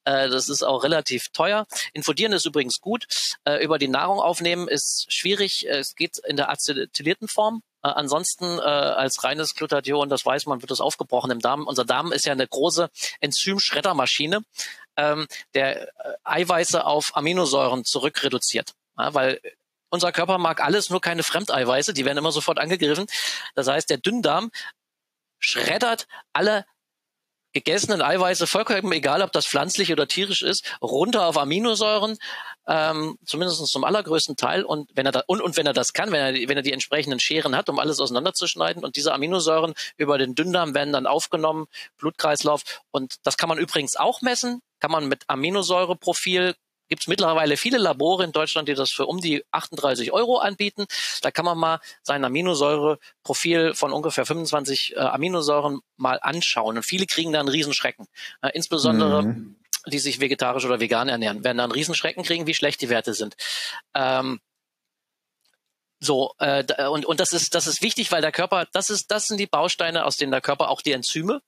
[0.06, 1.68] Äh, das ist auch relativ teuer.
[1.94, 3.08] Infodieren ist übrigens gut.
[3.44, 5.68] Äh, über die Nahrung aufnehmen ist schwierig.
[5.68, 7.62] Es geht in der acetylierten Form.
[7.84, 11.68] Äh, ansonsten äh, als reines Glutathion, das weiß man, wird es aufgebrochen im Darm.
[11.68, 14.42] Unser Darm ist ja eine große Enzymschreddermaschine,
[14.98, 18.74] ähm, der äh, Eiweiße auf Aminosäuren zurückreduziert.
[18.98, 19.40] Ja, weil
[19.90, 23.08] unser Körper mag alles, nur keine Fremdeiweiße, die werden immer sofort angegriffen.
[23.56, 24.52] Das heißt, der Dünndarm
[25.40, 26.66] schreddert alle
[27.54, 32.18] gegessenen Eiweiße, vollkommen egal, ob das pflanzlich oder tierisch ist, runter auf Aminosäuren,
[32.68, 34.64] ähm, zumindest zum allergrößten Teil.
[34.64, 36.74] Und wenn er da, und, und wenn er das kann, wenn er, wenn er die
[36.74, 41.68] entsprechenden Scheren hat, um alles auseinanderzuschneiden und diese Aminosäuren über den Dünndarm werden dann aufgenommen,
[41.98, 42.64] Blutkreislauf.
[42.92, 46.56] Und das kann man übrigens auch messen, kann man mit Aminosäureprofil
[46.90, 50.86] gibt es mittlerweile viele Labore in Deutschland, die das für um die 38 Euro anbieten.
[51.22, 56.78] Da kann man mal sein Aminosäureprofil von ungefähr 25 äh, Aminosäuren mal anschauen.
[56.78, 58.08] Und viele kriegen da einen Riesenschrecken.
[58.42, 59.57] Äh, insbesondere mhm.
[59.90, 63.14] Die sich vegetarisch oder vegan ernähren, werden da einen Riesenschrecken kriegen, wie schlecht die Werte
[63.14, 63.36] sind.
[63.94, 64.40] Ähm,
[66.00, 69.28] so, äh, und, und das ist, das ist wichtig, weil der Körper, das ist, das
[69.28, 71.42] sind die Bausteine, aus denen der Körper auch die Enzyme,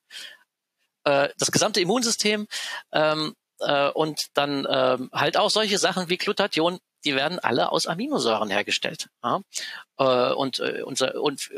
[1.03, 2.47] äh, das gesamte Immunsystem
[2.91, 7.87] ähm, äh, und dann äh, halt auch solche Sachen wie Glutathion, die werden alle aus
[7.87, 9.09] Aminosäuren hergestellt.
[9.23, 9.41] Ja?
[9.97, 11.49] Äh, und, äh, unser, und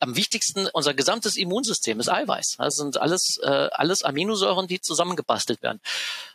[0.00, 2.56] am wichtigsten, unser gesamtes Immunsystem ist Eiweiß.
[2.58, 5.80] Das sind alles, äh, alles Aminosäuren, die zusammengebastelt werden.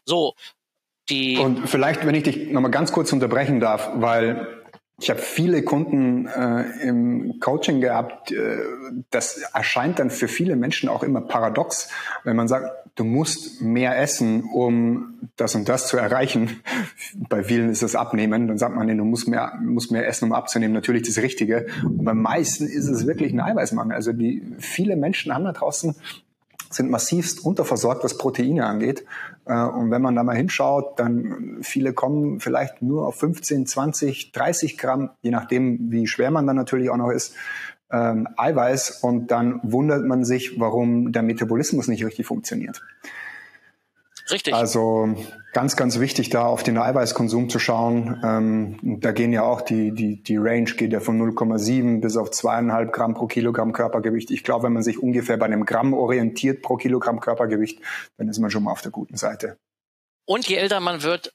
[0.05, 0.35] So,
[1.09, 1.37] die.
[1.37, 4.64] Und vielleicht, wenn ich dich nochmal ganz kurz unterbrechen darf, weil
[4.97, 8.31] ich habe viele Kunden äh, im Coaching gehabt.
[8.31, 8.59] Äh,
[9.09, 11.89] das erscheint dann für viele Menschen auch immer paradox,
[12.23, 16.61] wenn man sagt, du musst mehr essen, um das und das zu erreichen.
[17.29, 18.47] Bei vielen ist das Abnehmen.
[18.47, 20.73] Dann sagt man, nee, du musst mehr, musst mehr essen, um abzunehmen.
[20.73, 21.67] Natürlich das Richtige.
[21.83, 23.95] Und beim meisten ist es wirklich ein Eiweißmangel.
[23.95, 25.95] Also die viele Menschen haben da draußen
[26.69, 29.05] sind massivst unterversorgt, was Proteine angeht.
[29.45, 34.31] Äh, und wenn man da mal hinschaut, dann viele kommen vielleicht nur auf 15, 20,
[34.31, 37.35] 30 Gramm, je nachdem, wie schwer man dann natürlich auch noch ist,
[37.91, 39.01] ähm, Eiweiß.
[39.01, 42.81] Und dann wundert man sich, warum der Metabolismus nicht richtig funktioniert.
[44.31, 44.53] Richtig.
[44.53, 45.15] Also
[45.53, 48.21] ganz, ganz wichtig, da auf den Eiweißkonsum zu schauen.
[48.23, 52.31] Ähm, da gehen ja auch die, die, die Range geht ja von 0,7 bis auf
[52.31, 54.31] zweieinhalb Gramm pro Kilogramm Körpergewicht.
[54.31, 57.79] Ich glaube, wenn man sich ungefähr bei einem Gramm orientiert pro Kilogramm Körpergewicht,
[58.17, 59.57] dann ist man schon mal auf der guten Seite.
[60.25, 61.33] Und je älter man wird,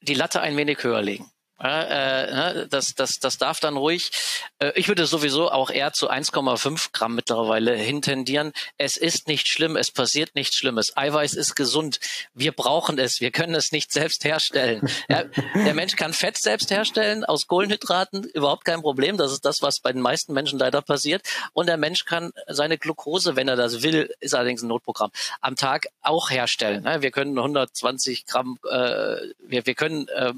[0.00, 1.26] die Latte ein wenig höher legen.
[1.62, 4.10] Äh, ne, das, das, das darf dann ruhig.
[4.58, 8.52] Äh, ich würde sowieso auch eher zu 1,5 Gramm mittlerweile hintendieren.
[8.78, 10.96] Es ist nicht schlimm, es passiert nichts Schlimmes.
[10.96, 12.00] Eiweiß ist gesund.
[12.34, 14.88] Wir brauchen es, wir können es nicht selbst herstellen.
[15.08, 19.16] Ja, der Mensch kann Fett selbst herstellen aus Kohlenhydraten, überhaupt kein Problem.
[19.16, 21.22] Das ist das, was bei den meisten Menschen leider passiert.
[21.52, 25.10] Und der Mensch kann seine Glucose, wenn er das will, ist allerdings ein Notprogramm,
[25.40, 26.84] am Tag auch herstellen.
[26.84, 30.32] Wir können 120 Gramm, äh, wir, wir können äh,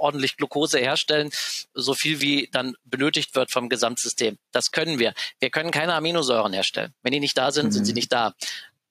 [0.00, 1.30] ordentlich Glucose herstellen,
[1.74, 4.38] so viel wie dann benötigt wird vom Gesamtsystem.
[4.52, 5.14] Das können wir.
[5.38, 6.94] Wir können keine Aminosäuren herstellen.
[7.02, 7.72] Wenn die nicht da sind, mhm.
[7.72, 7.96] sind sie mhm.
[7.96, 8.34] nicht da.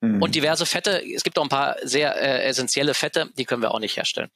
[0.02, 0.22] Mhm.
[0.22, 3.72] Und diverse Fette, es gibt auch ein paar sehr äh, essentielle Fette, die können wir
[3.72, 4.30] auch nicht herstellen.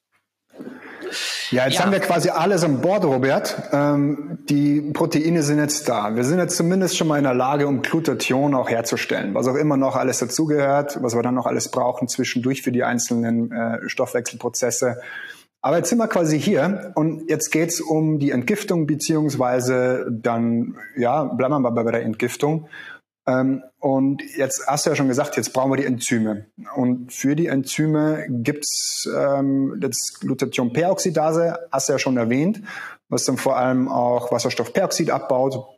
[1.52, 1.82] Ja, jetzt ja.
[1.82, 3.56] haben wir quasi alles an Bord, Robert.
[3.72, 6.16] Ähm, die Proteine sind jetzt da.
[6.16, 9.34] Wir sind jetzt zumindest schon mal in der Lage, um Glutathion auch herzustellen.
[9.34, 12.84] Was auch immer noch alles dazugehört, was wir dann noch alles brauchen zwischendurch für die
[12.84, 15.02] einzelnen äh, Stoffwechselprozesse.
[15.66, 21.24] Aber jetzt sind wir quasi hier und jetzt geht's um die Entgiftung beziehungsweise dann, ja,
[21.24, 22.68] bleiben wir mal bei der Entgiftung.
[23.26, 26.48] Ähm, und jetzt hast du ja schon gesagt, jetzt brauchen wir die Enzyme.
[26.76, 32.62] Und für die Enzyme gibt's ähm, das Glutathion-Peroxidase, hast du ja schon erwähnt,
[33.08, 35.73] was dann vor allem auch Wasserstoffperoxid abbaut.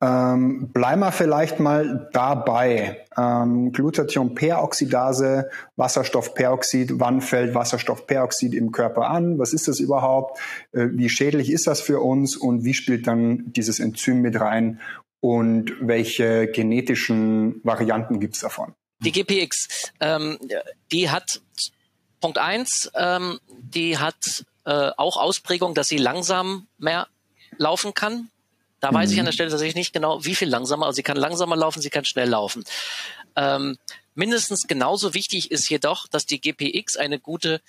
[0.00, 3.04] Ähm, bleiben wir vielleicht mal dabei.
[3.16, 9.38] Ähm, Glutathion-Peroxidase, Wasserstoffperoxid, wann fällt Wasserstoffperoxid im Körper an?
[9.38, 10.40] Was ist das überhaupt?
[10.72, 12.36] Äh, wie schädlich ist das für uns?
[12.36, 14.80] Und wie spielt dann dieses Enzym mit rein?
[15.20, 18.74] Und welche genetischen Varianten gibt es davon?
[19.00, 20.38] Die GPX, ähm,
[20.90, 21.40] die hat
[22.20, 27.08] Punkt eins, ähm, die hat äh, auch Ausprägung, dass sie langsam mehr
[27.58, 28.30] laufen kann.
[28.82, 28.96] Da mhm.
[28.96, 29.36] weiß ich an der mhm.
[29.36, 30.84] Stelle tatsächlich nicht genau, wie viel langsamer.
[30.86, 32.64] Also sie kann langsamer laufen, sie kann schnell laufen.
[33.36, 33.78] Ähm,
[34.14, 37.62] mindestens genauso wichtig ist jedoch, dass die GPX eine gute,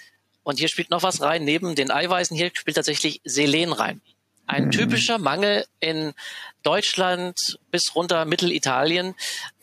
[0.44, 4.02] und hier spielt noch was rein, neben den Eiweißen, hier spielt tatsächlich Selen rein.
[4.48, 4.72] Ein mhm.
[4.72, 6.14] typischer Mangel in
[6.64, 9.14] Deutschland bis runter Mittelitalien,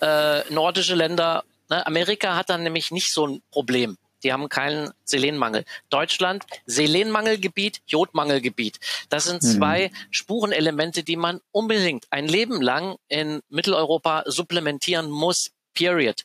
[0.01, 1.45] äh, nordische Länder.
[1.69, 1.85] Ne?
[1.85, 3.99] Amerika hat dann nämlich nicht so ein Problem.
[4.23, 5.65] Die haben keinen Selenmangel.
[5.89, 8.79] Deutschland, Selenmangelgebiet, Jodmangelgebiet.
[9.09, 9.47] Das sind mhm.
[9.47, 10.07] zwei mhm.
[10.11, 15.51] Spurenelemente, die man unbedingt ein Leben lang in Mitteleuropa supplementieren muss.
[15.73, 16.25] Period.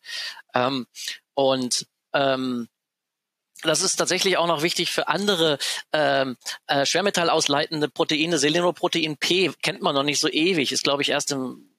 [0.54, 0.88] Ähm,
[1.36, 2.68] und ähm,
[3.62, 5.58] das ist tatsächlich auch noch wichtig für andere
[5.91, 6.38] ähm,
[6.68, 8.38] äh, Schwermetallausleitende Proteine.
[8.38, 10.72] Selenoprotein P kennt man noch nicht so ewig.
[10.72, 11.70] Ist, glaube ich, erst im,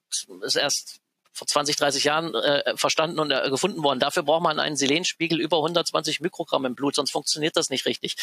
[0.43, 1.01] ist erst
[1.37, 4.01] vor 20, 30 Jahren äh, verstanden und äh, gefunden worden.
[4.01, 8.17] Dafür braucht man einen Selenspiegel über 120 Mikrogramm im Blut, sonst funktioniert das nicht richtig.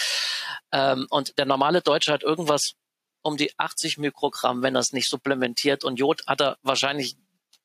[0.72, 2.74] Ähm, und der normale Deutsche hat irgendwas
[3.22, 5.84] um die 80 Mikrogramm, wenn er es nicht supplementiert.
[5.84, 7.16] Und Jod hat er wahrscheinlich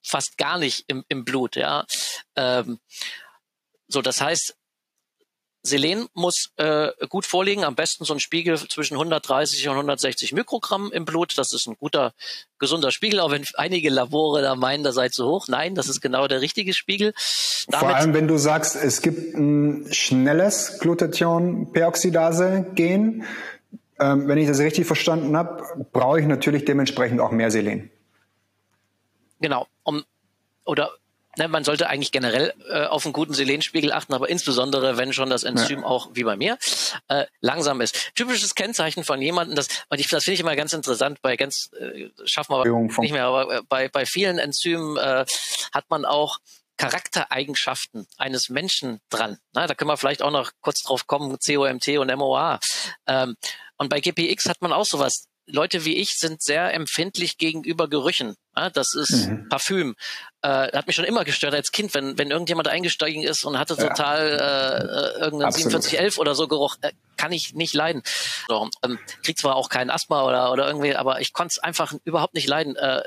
[0.03, 1.57] fast gar nicht im, im Blut.
[1.57, 1.87] Ja,
[2.37, 2.79] ähm,
[3.89, 4.58] so das heißt,
[5.63, 10.93] Selen muss äh, gut vorliegen, am besten so ein Spiegel zwischen 130 und 160 Mikrogramm
[10.93, 11.37] im Blut.
[11.37, 12.13] Das ist ein guter,
[12.59, 15.49] gesunder Spiegel, auch wenn einige Labore da meinen, da sei zu hoch.
[15.49, 17.13] Nein, das ist genau der richtige Spiegel.
[17.69, 23.25] Damit Vor allem, wenn du sagst, es gibt ein schnelles Glutathion-Peroxidase-Gen,
[24.01, 27.91] ähm, wenn ich das richtig verstanden habe, brauche ich natürlich dementsprechend auch mehr Selen.
[29.41, 29.67] Genau.
[29.83, 30.05] Um,
[30.65, 30.93] oder
[31.39, 35.31] ne, man sollte eigentlich generell äh, auf einen guten Selenspiegel achten, aber insbesondere, wenn schon
[35.31, 35.87] das Enzym ja.
[35.87, 36.59] auch wie bei mir
[37.09, 38.15] äh, langsam ist.
[38.15, 42.55] Typisches Kennzeichen von jemandem, das, das finde ich immer ganz interessant, bei ganz, äh, schaffen
[42.55, 45.25] wir nicht mehr, aber äh, bei, bei vielen Enzymen äh,
[45.73, 46.39] hat man auch
[46.77, 49.39] Charaktereigenschaften eines Menschen dran.
[49.53, 52.61] Na, da können wir vielleicht auch noch kurz drauf kommen, COMT und MOA.
[53.07, 53.37] Ähm,
[53.77, 55.27] und bei GPX hat man auch sowas.
[55.51, 58.35] Leute wie ich sind sehr empfindlich gegenüber Gerüchen.
[58.57, 59.49] Ja, das ist mhm.
[59.49, 59.95] Parfüm
[60.43, 63.77] äh, hat mich schon immer gestört als Kind, wenn, wenn irgendjemand eingestiegen ist und hatte
[63.77, 64.77] total ja.
[64.77, 68.03] äh, irgendeinen 4711 oder so Geruch, äh, kann ich nicht leiden.
[68.47, 71.93] So, ähm, krieg zwar auch keinen Asthma oder, oder irgendwie, aber ich konnte es einfach
[72.05, 72.77] überhaupt nicht leiden.
[72.77, 73.03] Äh,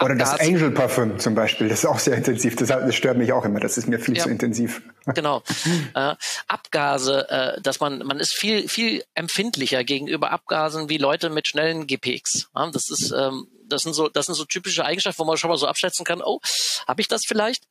[0.00, 2.54] oder das Angel Parfüm zum Beispiel, das ist auch sehr intensiv.
[2.54, 3.58] Das, das stört mich auch immer.
[3.58, 4.22] Das ist mir viel ja.
[4.22, 4.82] zu intensiv.
[5.14, 5.42] Genau.
[5.94, 6.14] äh,
[6.48, 11.86] Abgase, äh, dass man man ist viel viel empfindlicher gegenüber Abgasen wie Leute mit schnellen
[11.86, 12.48] GPX.
[12.54, 15.48] Ja, das ist ähm, das sind so, das sind so typische Eigenschaften, wo man schon
[15.48, 16.40] mal so abschätzen kann, oh,
[16.86, 17.64] habe ich das vielleicht?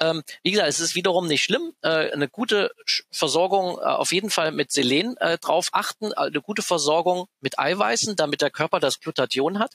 [0.00, 1.72] Ähm, wie gesagt, es ist wiederum nicht schlimm.
[1.82, 2.70] Äh, eine gute
[3.10, 7.58] Versorgung äh, auf jeden Fall mit Selen äh, drauf achten, äh, eine gute Versorgung mit
[7.58, 9.72] Eiweißen, damit der Körper das Glutathion hat.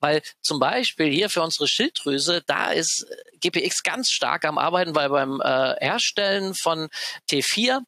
[0.00, 3.06] Weil zum Beispiel hier für unsere Schilddrüse, da ist
[3.40, 6.88] GPX ganz stark am Arbeiten, weil beim äh, Herstellen von
[7.30, 7.80] T4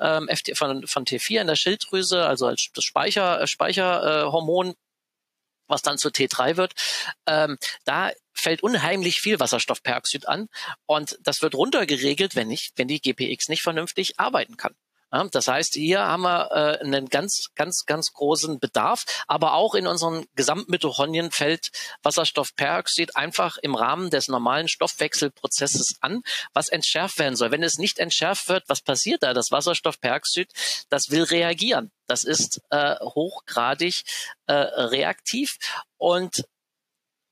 [0.00, 4.74] ähm, von, von T4 in der Schilddrüse, also als das Speicher, Speicherhormon,
[5.68, 6.74] was dann zu T3 wird,
[7.26, 10.48] ähm, da fällt unheimlich viel Wasserstoffperoxid an
[10.86, 14.74] und das wird runtergeregelt, wenn nicht, wenn die GPX nicht vernünftig arbeiten kann.
[15.10, 19.86] Das heißt, hier haben wir äh, einen ganz, ganz, ganz großen Bedarf, aber auch in
[19.86, 21.70] unseren Gesamtmitochondrien fällt
[22.02, 27.50] Wasserstoffperoxid einfach im Rahmen des normalen Stoffwechselprozesses an, was entschärft werden soll.
[27.50, 29.32] Wenn es nicht entschärft wird, was passiert da?
[29.32, 30.52] Das Wasserstoffperoxid,
[30.90, 31.90] das will reagieren.
[32.06, 34.02] Das ist äh, hochgradig
[34.46, 35.56] äh, reaktiv
[35.96, 36.44] und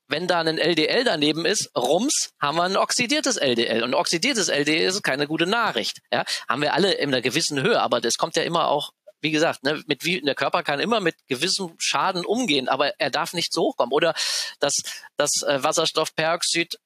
[0.07, 3.83] wenn da ein LDL daneben ist, rums, haben wir ein oxidiertes LDL.
[3.83, 5.99] Und oxidiertes LDL ist keine gute Nachricht.
[6.11, 9.31] Ja, haben wir alle in einer gewissen Höhe, aber das kommt ja immer auch wie
[9.31, 13.33] gesagt, ne, mit wie, der Körper kann immer mit gewissem Schaden umgehen, aber er darf
[13.33, 13.91] nicht so hochkommen.
[13.91, 14.13] Oder
[14.59, 14.75] das,
[15.17, 16.77] das äh, Wasserstoffperoxid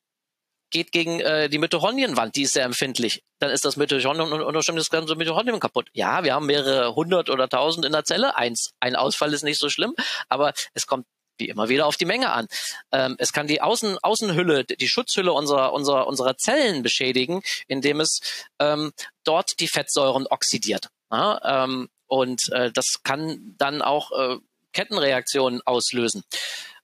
[0.72, 3.24] geht gegen äh, die Mitochondrienwand, die ist sehr empfindlich.
[3.40, 5.90] Dann ist das Mitochondrion unterstimmt das ganze Mitochondrion kaputt.
[5.94, 8.38] Ja, wir haben mehrere hundert oder tausend in der Zelle.
[8.38, 9.94] Eins, ein Ausfall ist nicht so schlimm,
[10.30, 11.06] aber es kommt
[11.42, 12.48] wie immer wieder auf die Menge an.
[12.92, 18.22] Ähm, es kann die Außen, Außenhülle, die Schutzhülle unserer, unserer, unserer Zellen beschädigen, indem es
[18.60, 20.90] ähm, dort die Fettsäuren oxidiert.
[21.12, 24.38] Ja, ähm, und äh, das kann dann auch äh,
[24.74, 26.24] Kettenreaktionen auslösen.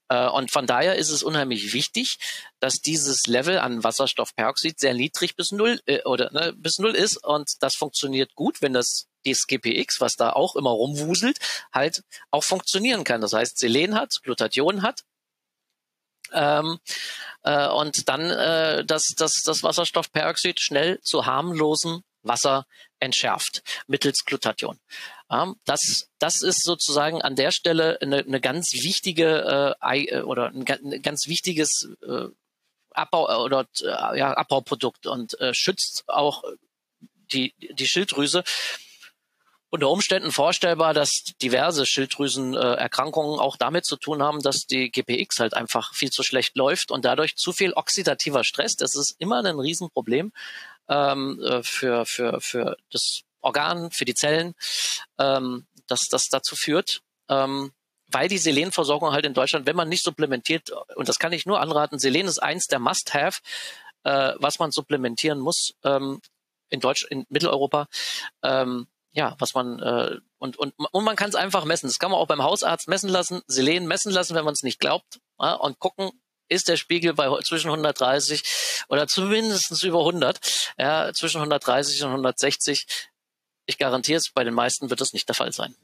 [0.08, 2.18] Äh, und von daher ist es unheimlich wichtig,
[2.60, 7.16] dass dieses Level an Wasserstoffperoxid sehr niedrig bis null äh, oder ne, bis null ist
[7.24, 11.38] und das funktioniert gut, wenn das das GPX, was da auch immer rumwuselt,
[11.72, 13.20] halt auch funktionieren kann.
[13.20, 15.02] Das heißt, Selen hat, Glutathion hat,
[16.32, 16.78] ähm,
[17.42, 22.66] äh, und dann äh, das, das, das Wasserstoffperoxid schnell zu harmlosem Wasser
[22.98, 24.78] entschärft mittels Glutathion.
[25.30, 30.48] Ähm, das, das ist sozusagen an der Stelle eine, eine ganz wichtige äh, äh oder
[30.48, 32.28] ein, ein, ganz wichtiges äh,
[32.92, 36.44] Abbau äh, oder äh, ja, Abbauprodukt und äh, schützt auch
[37.32, 38.42] die, die Schilddrüse
[39.70, 45.52] unter Umständen vorstellbar, dass diverse Schilddrüsenerkrankungen auch damit zu tun haben, dass die GPX halt
[45.52, 48.76] einfach viel zu schlecht läuft und dadurch zu viel oxidativer Stress.
[48.76, 50.32] Das ist immer ein Riesenproblem
[50.88, 54.54] ähm, äh, für, für, für das Organ, für die Zellen,
[55.18, 57.02] ähm, dass das dazu führt.
[57.28, 57.72] Ähm,
[58.10, 61.60] weil die Selenversorgung halt in Deutschland, wenn man nicht supplementiert, und das kann ich nur
[61.60, 63.40] anraten, Selen ist eins der Must-Have,
[64.04, 66.20] äh, was man supplementieren muss ähm,
[66.70, 67.86] in Deutsch, in Mitteleuropa.
[68.42, 71.88] Ähm, ja, was man äh, und und und man kann es einfach messen.
[71.88, 74.78] Das kann man auch beim Hausarzt messen lassen, Selen messen lassen, wenn man es nicht
[74.78, 76.10] glaubt, ja, und gucken,
[76.48, 78.42] ist der Spiegel bei zwischen 130
[78.88, 80.38] oder zumindest über 100,
[80.78, 82.86] ja, zwischen 130 und 160.
[83.68, 85.74] Ich garantiere es, bei den meisten wird das nicht der Fall sein.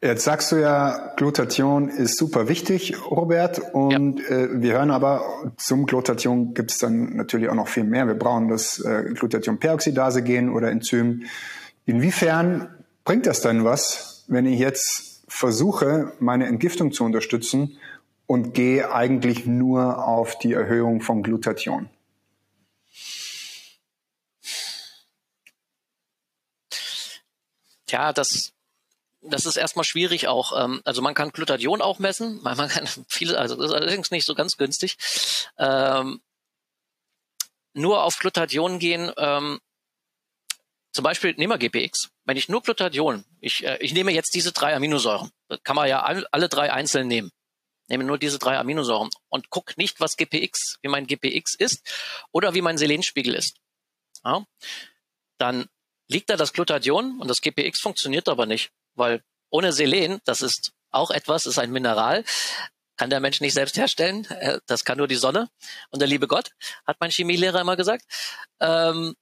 [0.00, 4.26] Jetzt sagst du ja, Glutathion ist super wichtig, Robert, und ja.
[4.26, 8.06] äh, wir hören aber, zum Glutathion gibt es dann natürlich auch noch viel mehr.
[8.06, 11.24] Wir brauchen das äh, Glutathion-Peroxidase-Gen oder Enzym.
[11.86, 12.68] Inwiefern
[13.04, 17.78] bringt das dann was, wenn ich jetzt versuche, meine Entgiftung zu unterstützen
[18.26, 21.88] und gehe eigentlich nur auf die Erhöhung von Glutathion?
[27.88, 28.52] Ja, das,
[29.20, 30.64] das ist erstmal schwierig auch.
[30.64, 34.26] Ähm, also man kann Glutathion auch messen, man kann viele, also das ist allerdings nicht
[34.26, 34.96] so ganz günstig.
[35.58, 36.20] Ähm,
[37.74, 39.60] nur auf Glutathion gehen, ähm,
[40.92, 42.08] zum Beispiel nehmen wir GPX.
[42.24, 45.30] Wenn ich nur Glutathion, ich, äh, ich nehme jetzt diese drei Aminosäuren,
[45.62, 47.30] kann man ja all, alle drei einzeln nehmen.
[47.88, 51.86] Nehme nur diese drei Aminosäuren und guck nicht, was GPX, wie mein GPX ist
[52.32, 53.58] oder wie mein Selenspiegel ist.
[54.24, 54.44] Ja?
[55.38, 55.66] Dann
[56.08, 60.72] liegt da das Glutathion und das GPX funktioniert aber nicht, weil ohne Selen, das ist
[60.90, 62.24] auch etwas, ist ein Mineral,
[62.96, 64.24] kann der Mensch nicht selbst herstellen.
[64.26, 65.48] Äh, das kann nur die Sonne
[65.90, 66.50] und der liebe Gott,
[66.86, 68.04] hat mein Chemielehrer immer gesagt.
[68.60, 69.14] Ähm,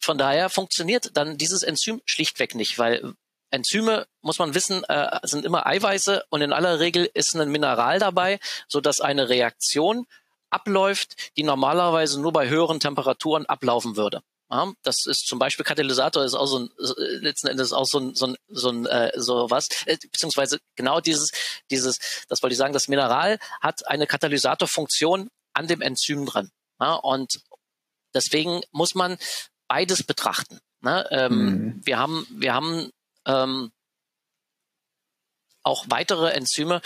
[0.00, 3.14] von daher funktioniert dann dieses Enzym schlichtweg nicht, weil
[3.50, 7.98] Enzyme, muss man wissen, äh, sind immer Eiweiße und in aller Regel ist ein Mineral
[7.98, 10.06] dabei, so dass eine Reaktion
[10.50, 14.22] abläuft, die normalerweise nur bei höheren Temperaturen ablaufen würde.
[14.82, 16.70] Das ist zum Beispiel Katalysator ist auch so ein
[17.20, 21.00] letzten Endes auch so ein so ein so, ein, äh, so was äh, beziehungsweise genau
[21.00, 21.30] dieses
[21.70, 26.94] dieses das wollte ich sagen das Mineral hat eine Katalysatorfunktion an dem Enzym dran ja,
[26.94, 27.40] und
[28.14, 29.18] deswegen muss man
[29.68, 30.60] beides betrachten.
[30.80, 31.06] Ne?
[31.10, 31.80] Ähm, mhm.
[31.84, 32.90] Wir haben wir haben
[33.26, 33.72] ähm,
[35.62, 36.80] auch weitere Enzyme,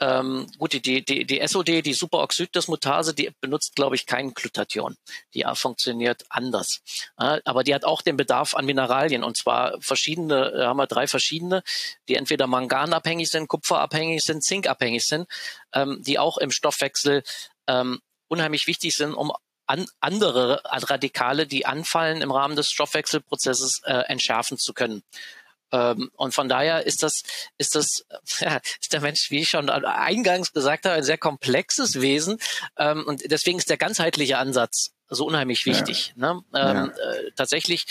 [0.00, 4.96] ähm, gut, die, die, die SOD, die Superoxiddismutase, die benutzt, glaube ich, kein Glutathion.
[5.34, 6.80] Die funktioniert anders.
[7.18, 10.86] Äh, aber die hat auch den Bedarf an Mineralien und zwar verschiedene, äh, haben wir
[10.86, 11.62] drei verschiedene,
[12.08, 15.26] die entweder manganabhängig sind, kupferabhängig sind, zinkabhängig sind,
[15.72, 17.22] ähm, die auch im Stoffwechsel
[17.66, 19.32] ähm, unheimlich wichtig sind, um
[19.66, 25.02] an andere Radikale, die anfallen im Rahmen des Stoffwechselprozesses, äh, entschärfen zu können.
[25.72, 27.22] Ähm, und von daher ist das,
[27.58, 28.04] ist das,
[28.40, 32.38] ja, ist der Mensch, wie ich schon eingangs gesagt habe, ein sehr komplexes Wesen.
[32.76, 36.14] Ähm, und deswegen ist der ganzheitliche Ansatz so unheimlich wichtig.
[36.16, 36.34] Ja.
[36.34, 36.42] Ne?
[36.54, 37.12] Ähm, ja.
[37.12, 37.86] äh, tatsächlich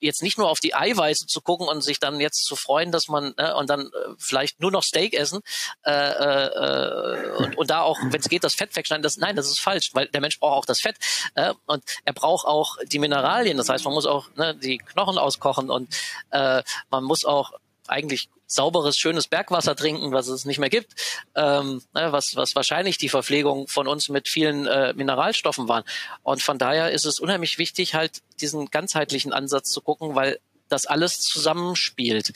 [0.00, 3.08] jetzt nicht nur auf die Eiweiße zu gucken und sich dann jetzt zu freuen, dass
[3.08, 5.40] man ne, und dann äh, vielleicht nur noch Steak essen
[5.84, 9.02] äh, äh, und, und da auch, wenn es geht, das Fett wegschneiden.
[9.02, 10.96] Das, nein, das ist falsch, weil der Mensch braucht auch das Fett
[11.34, 13.56] äh, und er braucht auch die Mineralien.
[13.56, 15.94] Das heißt, man muss auch ne, die Knochen auskochen und
[16.30, 17.52] äh, man muss auch
[17.86, 20.94] eigentlich sauberes, schönes Bergwasser trinken, was es nicht mehr gibt,
[21.34, 25.84] ähm, ne, was, was wahrscheinlich die Verpflegung von uns mit vielen äh, Mineralstoffen waren.
[26.22, 30.86] Und von daher ist es unheimlich wichtig, halt diesen ganzheitlichen Ansatz zu gucken, weil das
[30.86, 32.32] alles zusammenspielt.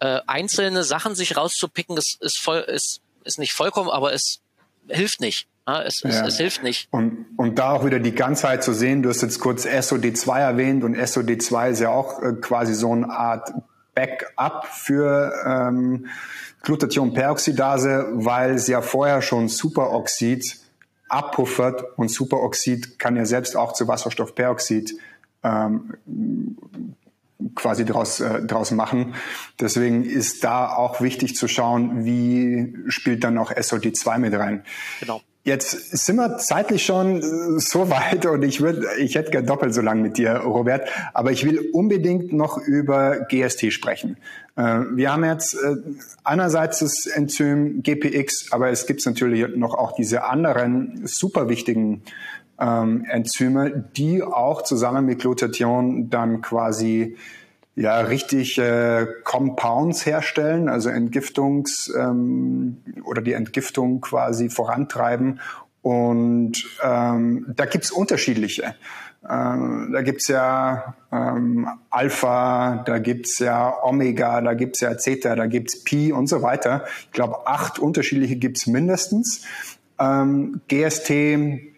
[0.00, 4.40] Äh, einzelne Sachen sich rauszupicken, ist, ist, voll, ist, ist nicht vollkommen, aber es
[4.88, 5.48] hilft nicht.
[5.66, 6.10] Ja, es, ja.
[6.10, 6.88] Es, es, hilft nicht.
[6.90, 10.84] Und, und da auch wieder die Ganzheit zu sehen, du hast jetzt kurz SOD2 erwähnt
[10.84, 13.50] und SOD2 ist ja auch äh, quasi so eine Art
[13.94, 16.06] Backup für ähm,
[16.62, 20.58] Glutathionperoxidase, weil es ja vorher schon Superoxid
[21.08, 24.98] abpuffert und Superoxid kann ja selbst auch zu Wasserstoffperoxid
[25.42, 25.94] ähm,
[27.54, 29.14] quasi draus, äh, draus machen.
[29.60, 34.64] Deswegen ist da auch wichtig zu schauen, wie spielt dann auch SOD2 mit rein.
[35.00, 35.20] Genau.
[35.46, 39.74] Jetzt sind wir zeitlich schon äh, so weit und ich würde, ich hätte gern doppelt
[39.74, 44.16] so lang mit dir, Robert, aber ich will unbedingt noch über GST sprechen.
[44.56, 45.76] Äh, wir haben jetzt äh,
[46.24, 52.00] einerseits das Enzym GPX, aber es gibt natürlich noch auch diese anderen super wichtigen
[52.58, 57.16] ähm, Enzyme, die auch zusammen mit Glutathion dann quasi
[57.76, 65.40] ja richtig äh, Compounds herstellen, also Entgiftungs ähm, oder die Entgiftung quasi vorantreiben.
[65.82, 68.74] Und ähm, da gibt's unterschiedliche.
[69.28, 75.46] Ähm, da gibt's ja ähm, Alpha, da gibt's ja Omega, da gibt's ja Zeta, da
[75.46, 76.84] gibt's Pi und so weiter.
[77.06, 79.46] Ich glaube, acht unterschiedliche gibt's mindestens.
[79.98, 81.73] Ähm, GST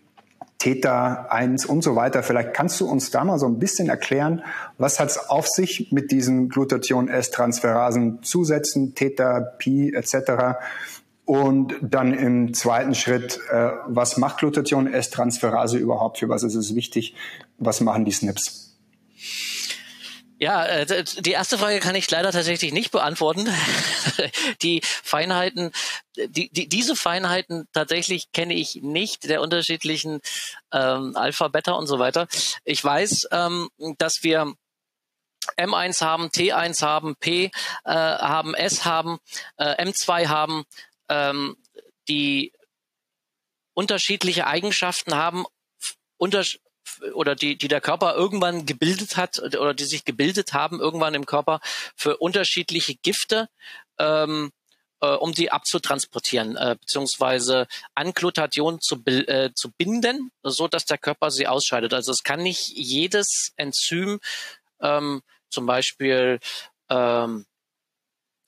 [0.66, 2.24] Theta 1 und so weiter.
[2.24, 4.42] Vielleicht kannst du uns da mal so ein bisschen erklären,
[4.78, 10.58] was hat es auf sich mit diesen Glutathion-S-Transferasen zusätzen, Theta, Pi etc.
[11.24, 16.18] Und dann im zweiten Schritt, äh, was macht Glutathion-S-Transferase überhaupt?
[16.18, 17.14] Für was ist es wichtig?
[17.58, 18.76] Was machen die SNPs?
[20.38, 23.48] Ja, äh, die erste Frage kann ich leider tatsächlich nicht beantworten.
[24.62, 25.72] Die Feinheiten,
[26.16, 30.20] die, die, diese Feinheiten tatsächlich kenne ich nicht der unterschiedlichen
[30.72, 32.26] ähm, Alpha, Beta und so weiter.
[32.64, 33.68] Ich weiß, ähm,
[33.98, 34.54] dass wir
[35.58, 37.50] M1 haben, T1 haben, P
[37.84, 39.18] äh, haben, S haben,
[39.56, 40.64] äh, M2 haben,
[41.08, 41.56] ähm,
[42.08, 42.52] die
[43.74, 45.44] unterschiedliche Eigenschaften haben,
[46.16, 46.44] unter,
[47.14, 51.26] oder die, die der Körper irgendwann gebildet hat oder die sich gebildet haben irgendwann im
[51.26, 51.60] Körper
[51.94, 53.48] für unterschiedliche Gifte,
[53.98, 54.50] ähm,
[55.00, 60.98] äh, um die abzutransportieren, äh, beziehungsweise an Glutathion zu, äh, zu binden, so dass der
[60.98, 61.92] Körper sie ausscheidet.
[61.92, 64.20] Also es kann nicht jedes Enzym
[64.80, 66.40] ähm, zum Beispiel
[66.88, 67.46] ähm,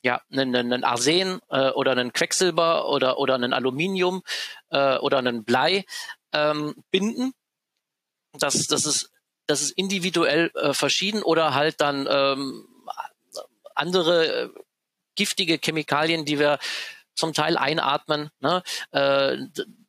[0.02, 4.22] ja, einen, einen Arsen äh, oder einen Quecksilber oder, oder einen Aluminium
[4.70, 5.84] äh, oder einen Blei
[6.32, 7.32] ähm, binden.
[8.32, 9.10] Das, das, ist,
[9.46, 12.68] das ist individuell äh, verschieden oder halt dann ähm,
[13.74, 14.48] andere äh,
[15.14, 16.58] giftige Chemikalien, die wir
[17.14, 18.30] zum Teil einatmen.
[18.40, 18.62] Ne?
[18.92, 19.36] Äh,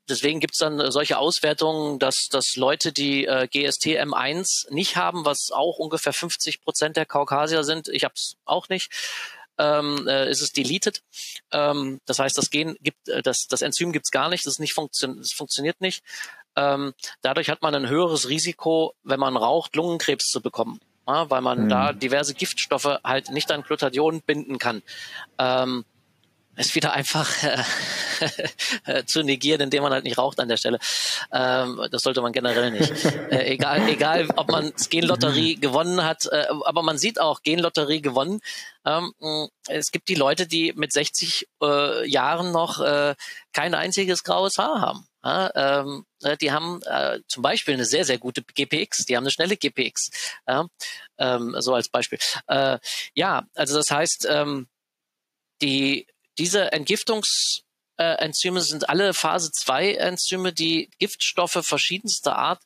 [0.10, 5.52] deswegen gibt's dann solche Auswertungen, dass, dass Leute, die äh, GST M1 nicht haben, was
[5.52, 8.92] auch ungefähr 50 Prozent der Kaukasier sind, ich habe es auch nicht,
[9.60, 11.04] ähm, äh, ist es deleted.
[11.52, 14.74] Ähm, das heißt, das Gen gibt, äh, das, das Enzym gibt's gar nicht, das, nicht
[14.74, 16.04] funktio das funktioniert nicht.
[16.56, 20.80] Ähm, dadurch hat man ein höheres Risiko, wenn man raucht, Lungenkrebs zu bekommen.
[21.08, 21.70] Ja, weil man mhm.
[21.70, 24.84] da diverse Giftstoffe halt nicht an Glutathion binden kann.
[25.40, 25.86] Ähm,
[26.60, 27.32] ist wieder einfach
[28.86, 30.78] äh, zu negieren, indem man halt nicht raucht an der Stelle.
[31.32, 32.92] Ähm, das sollte man generell nicht.
[33.30, 38.40] Äh, egal, egal, ob man Genlotterie gewonnen hat, äh, aber man sieht auch Genlotterie gewonnen.
[38.86, 39.14] Ähm,
[39.68, 43.14] es gibt die Leute, die mit 60 äh, Jahren noch äh,
[43.54, 45.06] kein einziges graues Haar haben.
[45.24, 49.24] Ja, ähm, äh, die haben äh, zum Beispiel eine sehr, sehr gute GPX, die haben
[49.24, 50.12] eine schnelle GPX,
[50.48, 50.68] ja,
[51.18, 52.20] ähm, so als Beispiel.
[52.48, 52.80] Äh,
[53.16, 54.68] ja, also das heißt, ähm,
[55.62, 56.08] die
[56.38, 62.64] diese Entgiftungsenzyme sind alle Phase 2 Enzyme, die Giftstoffe verschiedenster Art,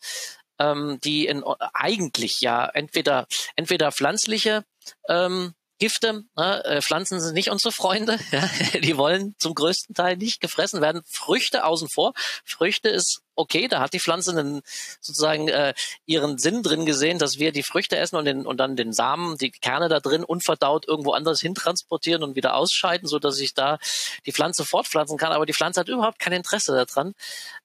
[0.60, 1.44] ähm, die in,
[1.74, 3.26] eigentlich ja entweder,
[3.56, 4.64] entweder pflanzliche
[5.10, 6.24] ähm, Gifte.
[6.36, 6.64] Ne?
[6.66, 8.20] Äh, Pflanzen sind nicht unsere Freunde.
[8.32, 8.50] Ja?
[8.80, 11.02] Die wollen zum größten Teil nicht gefressen werden.
[11.08, 12.14] Früchte außen vor.
[12.46, 14.62] Früchte ist okay, da hat die Pflanze einen,
[15.02, 15.74] sozusagen äh,
[16.06, 19.38] ihren Sinn drin gesehen, dass wir die Früchte essen und, den, und dann den Samen,
[19.38, 23.78] die Kerne da drin unverdaut irgendwo anders hintransportieren und wieder ausscheiden, so dass ich da
[24.26, 25.32] die Pflanze fortpflanzen kann.
[25.32, 27.14] Aber die Pflanze hat überhaupt kein Interesse daran,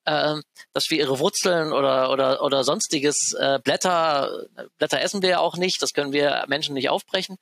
[0.04, 0.36] äh,
[0.72, 4.46] dass wir ihre Wurzeln oder oder oder sonstiges äh, Blätter
[4.78, 7.36] Blätter essen wir ja auch nicht, das können wir Menschen nicht aufbrechen,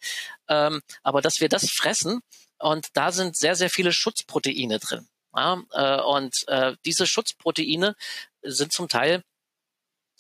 [0.49, 2.21] ähm, aber dass wir das fressen
[2.59, 5.07] und da sind sehr sehr viele Schutzproteine drin.
[5.37, 7.95] Ja, äh, und äh, diese Schutzproteine
[8.43, 9.23] sind zum Teil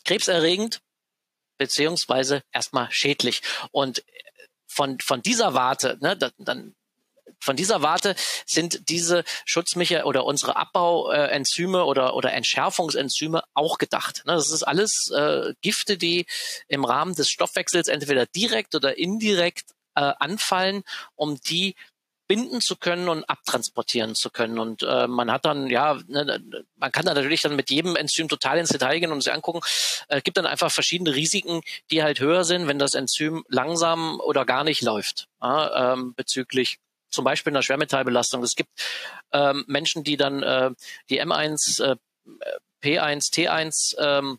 [0.04, 0.80] krebserregend
[1.58, 3.42] beziehungsweise erstmal schädlich.
[3.70, 4.04] Und
[4.66, 6.74] von, von dieser Warte, ne, dann
[7.40, 8.14] von dieser Warte
[8.46, 14.22] sind diese Schutzmecher oder unsere Abbauenzyme oder, oder Entschärfungsenzyme auch gedacht.
[14.26, 16.26] Ne, das ist alles äh, Gifte, die
[16.68, 20.82] im Rahmen des Stoffwechsels entweder direkt oder indirekt äh, anfallen,
[21.14, 21.74] um die
[22.28, 24.58] binden zu können und abtransportieren zu können.
[24.58, 26.42] Und äh, man hat dann, ja, ne,
[26.76, 29.60] man kann da natürlich dann mit jedem Enzym total ins Detail gehen und sich angucken.
[29.62, 34.20] Es äh, gibt dann einfach verschiedene Risiken, die halt höher sind, wenn das Enzym langsam
[34.20, 36.78] oder gar nicht läuft, ja, ähm, bezüglich
[37.10, 38.42] zum Beispiel einer Schwermetallbelastung.
[38.42, 38.70] Es gibt
[39.32, 40.70] ähm, Menschen, die dann äh,
[41.08, 41.96] die M1, äh,
[42.82, 44.38] P1, T1 ähm,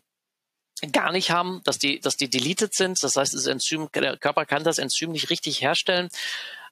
[0.92, 3.02] gar nicht haben, dass die, dass die deleted sind.
[3.02, 6.08] Das heißt, das Enzym, der Körper kann das Enzym nicht richtig herstellen.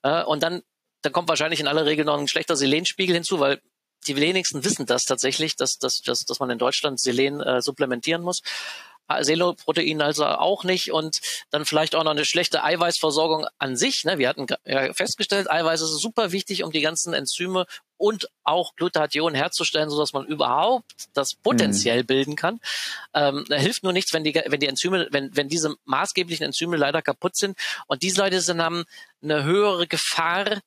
[0.02, 0.62] Äh, und dann
[1.06, 3.60] dann kommt wahrscheinlich in aller Regel noch ein schlechter Selenspiegel hinzu, weil
[4.08, 8.22] die wenigsten wissen das tatsächlich, dass, dass, dass, dass man in Deutschland Selen äh, supplementieren
[8.22, 8.42] muss.
[9.08, 14.04] Ah, Seloprotein also auch nicht und dann vielleicht auch noch eine schlechte Eiweißversorgung an sich.
[14.04, 14.18] Ne?
[14.18, 17.66] Wir hatten ja festgestellt, Eiweiß ist super wichtig, um die ganzen Enzyme
[17.98, 22.06] und auch Glutathion herzustellen, so dass man überhaupt das potenziell mhm.
[22.06, 22.58] bilden kann.
[23.14, 27.00] Ähm, hilft nur nichts, wenn die, wenn die Enzyme, wenn, wenn diese maßgeblichen Enzyme leider
[27.00, 27.56] kaputt sind.
[27.86, 28.86] Und diese Leute sind, haben
[29.22, 30.58] eine höhere Gefahr,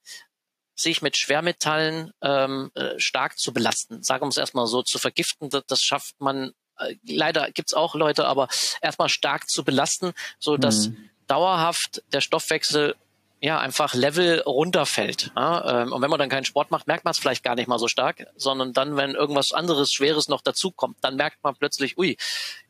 [0.80, 4.04] sich mit Schwermetallen ähm, äh, stark zu belasten.
[4.04, 7.96] Sagen wir es erstmal so, zu vergiften, das, das schafft man, äh, leider gibt's auch
[7.96, 8.48] Leute, aber
[8.82, 11.10] erstmal stark zu belasten, so dass mhm.
[11.28, 12.96] dauerhaft der Stoffwechsel
[13.42, 15.32] ja einfach Level runterfällt.
[15.36, 15.84] Ja?
[15.84, 17.80] Ähm, und wenn man dann keinen Sport macht, merkt man es vielleicht gar nicht mal
[17.80, 22.18] so stark, sondern dann, wenn irgendwas anderes Schweres noch dazukommt, dann merkt man plötzlich, ui,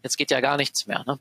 [0.03, 1.03] jetzt geht ja gar nichts mehr.
[1.05, 1.19] Ne?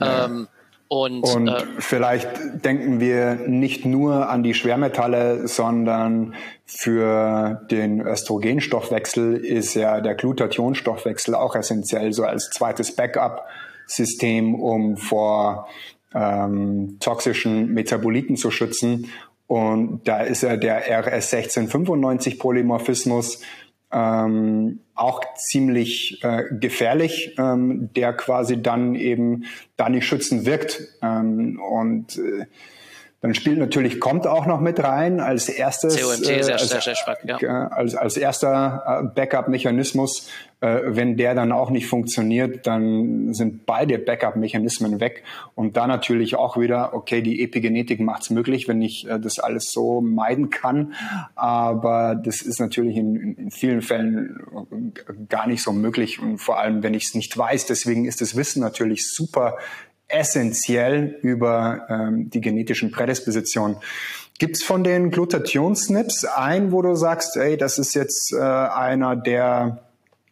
[0.00, 0.24] Ja.
[0.24, 0.48] Ähm,
[0.88, 9.36] und, und äh, vielleicht denken wir nicht nur an die Schwermetalle, sondern für den Östrogenstoffwechsel
[9.36, 15.66] ist ja der Glutathionstoffwechsel auch essentiell, so als zweites Backup-System, um vor
[16.14, 19.10] ähm, toxischen Metaboliten zu schützen.
[19.48, 23.40] Und da ist ja der RS1695-Polymorphismus
[23.92, 29.44] ähm, auch ziemlich äh, gefährlich, ähm, der quasi dann eben
[29.76, 30.80] da nicht schützend wirkt.
[31.02, 32.46] Ähm, und äh,
[33.20, 36.94] dann spielt natürlich kommt auch noch mit rein als erstes COMT, äh, sehr, sehr, sehr
[36.94, 37.68] stark, ja.
[37.68, 40.30] als, als erster äh, Backup-Mechanismus.
[40.60, 45.22] Äh, wenn der dann auch nicht funktioniert, dann sind beide Backup-Mechanismen weg.
[45.54, 49.38] Und da natürlich auch wieder, okay, die Epigenetik macht es möglich, wenn ich äh, das
[49.38, 50.94] alles so meiden kann.
[51.34, 54.38] Aber das ist natürlich in, in, vielen Fällen
[55.28, 56.20] gar nicht so möglich.
[56.20, 57.66] Und vor allem, wenn ich es nicht weiß.
[57.66, 59.58] Deswegen ist das Wissen natürlich super
[60.08, 63.76] essentiell über ähm, die genetischen Prädispositionen.
[64.38, 69.85] Gibt's von den Glutathion-SNPs einen, wo du sagst, ey, das ist jetzt äh, einer, der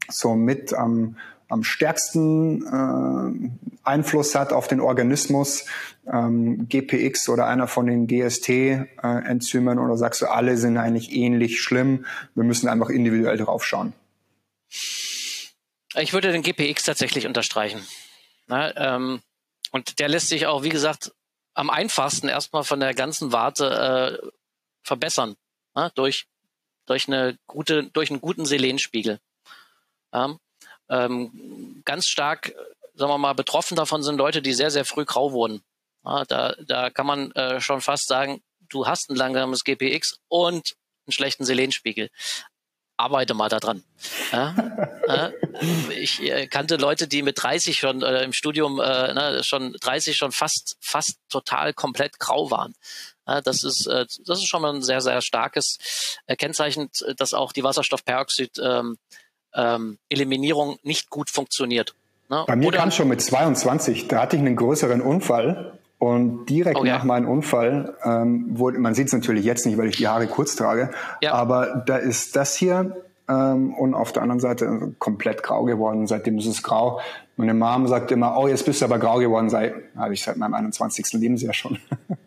[0.08, 1.16] so mit am,
[1.48, 3.50] am stärksten äh,
[3.82, 5.66] Einfluss hat auf den Organismus,
[6.12, 11.60] ähm, GPX oder einer von den GST-Enzymen, äh, oder sagst du, alle sind eigentlich ähnlich
[11.60, 12.04] schlimm?
[12.34, 13.92] Wir müssen einfach individuell drauf schauen.
[15.96, 17.80] Ich würde den GPX tatsächlich unterstreichen.
[18.46, 19.22] Na, ähm,
[19.70, 21.12] und der lässt sich auch, wie gesagt,
[21.54, 24.28] am einfachsten erstmal von der ganzen Warte äh,
[24.82, 25.36] verbessern.
[25.76, 26.26] Ja, durch,
[26.86, 29.20] durch, eine gute, durch einen guten Selenspiegel.
[30.14, 30.36] Ja,
[30.88, 32.54] ähm, ganz stark,
[32.94, 35.62] sagen wir mal, betroffen davon sind Leute, die sehr, sehr früh grau wurden.
[36.04, 40.76] Ja, da, da kann man äh, schon fast sagen, du hast ein langsames GPX und
[41.06, 42.10] einen schlechten Selenspiegel
[42.96, 43.82] arbeite mal daran.
[44.32, 44.54] Ja,
[45.08, 45.32] ja,
[45.90, 50.16] ich äh, kannte Leute, die mit 30 schon äh, im Studium äh, ne, schon 30
[50.16, 52.74] schon fast fast total komplett grau waren.
[53.26, 57.34] Ja, das ist äh, das ist schon mal ein sehr sehr starkes äh, Kennzeichen, dass
[57.34, 58.98] auch die Wasserstoffperoxid ähm,
[59.54, 61.94] ähm, Eliminierung nicht gut funktioniert.
[62.28, 62.44] Ne?
[62.46, 66.84] Bei mir kam schon mit 22, da hatte ich einen größeren Unfall und direkt oh,
[66.84, 66.96] ja.
[66.96, 70.26] nach meinem Unfall ähm, wurde, man sieht es natürlich jetzt nicht, weil ich die Haare
[70.26, 70.90] kurz trage,
[71.20, 71.32] ja.
[71.32, 72.96] aber da ist das hier
[73.28, 76.06] ähm, und auf der anderen Seite komplett grau geworden.
[76.06, 77.00] Seitdem ist es grau.
[77.36, 79.48] Meine Mom sagt immer, oh, jetzt bist du aber grau geworden.
[79.48, 81.12] Sei, habe ich seit meinem 21.
[81.14, 81.78] Lebensjahr schon.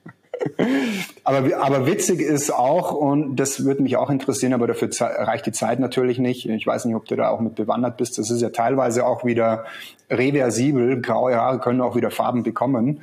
[1.23, 5.51] aber, aber witzig ist auch, und das würde mich auch interessieren, aber dafür reicht die
[5.51, 6.47] Zeit natürlich nicht.
[6.47, 8.17] Ich weiß nicht, ob du da auch mit bewandert bist.
[8.17, 9.65] Das ist ja teilweise auch wieder
[10.09, 11.01] reversibel.
[11.01, 13.01] Graue Haare können auch wieder Farben bekommen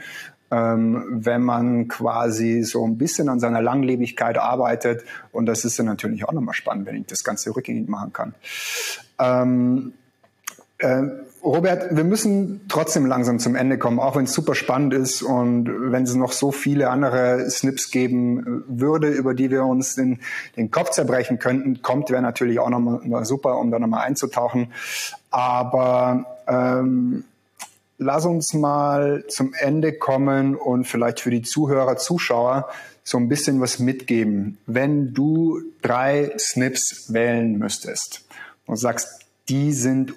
[0.54, 5.04] ähm, wenn man quasi so ein bisschen an seiner Langlebigkeit arbeitet.
[5.32, 8.34] Und das ist dann natürlich auch nochmal spannend, wenn ich das Ganze rückgängig machen kann.
[9.18, 9.94] Ähm,
[10.78, 11.02] äh,
[11.44, 15.68] Robert, wir müssen trotzdem langsam zum Ende kommen, auch wenn es super spannend ist und
[15.92, 20.20] wenn es noch so viele andere Snips geben würde, über die wir uns den,
[20.56, 24.72] den Kopf zerbrechen könnten, kommt, wäre natürlich auch nochmal super, um da nochmal einzutauchen.
[25.30, 27.24] Aber ähm,
[27.98, 32.70] lass uns mal zum Ende kommen und vielleicht für die Zuhörer, Zuschauer
[33.02, 34.56] so ein bisschen was mitgeben.
[34.64, 38.24] Wenn du drei Snips wählen müsstest
[38.64, 40.14] und sagst, die sind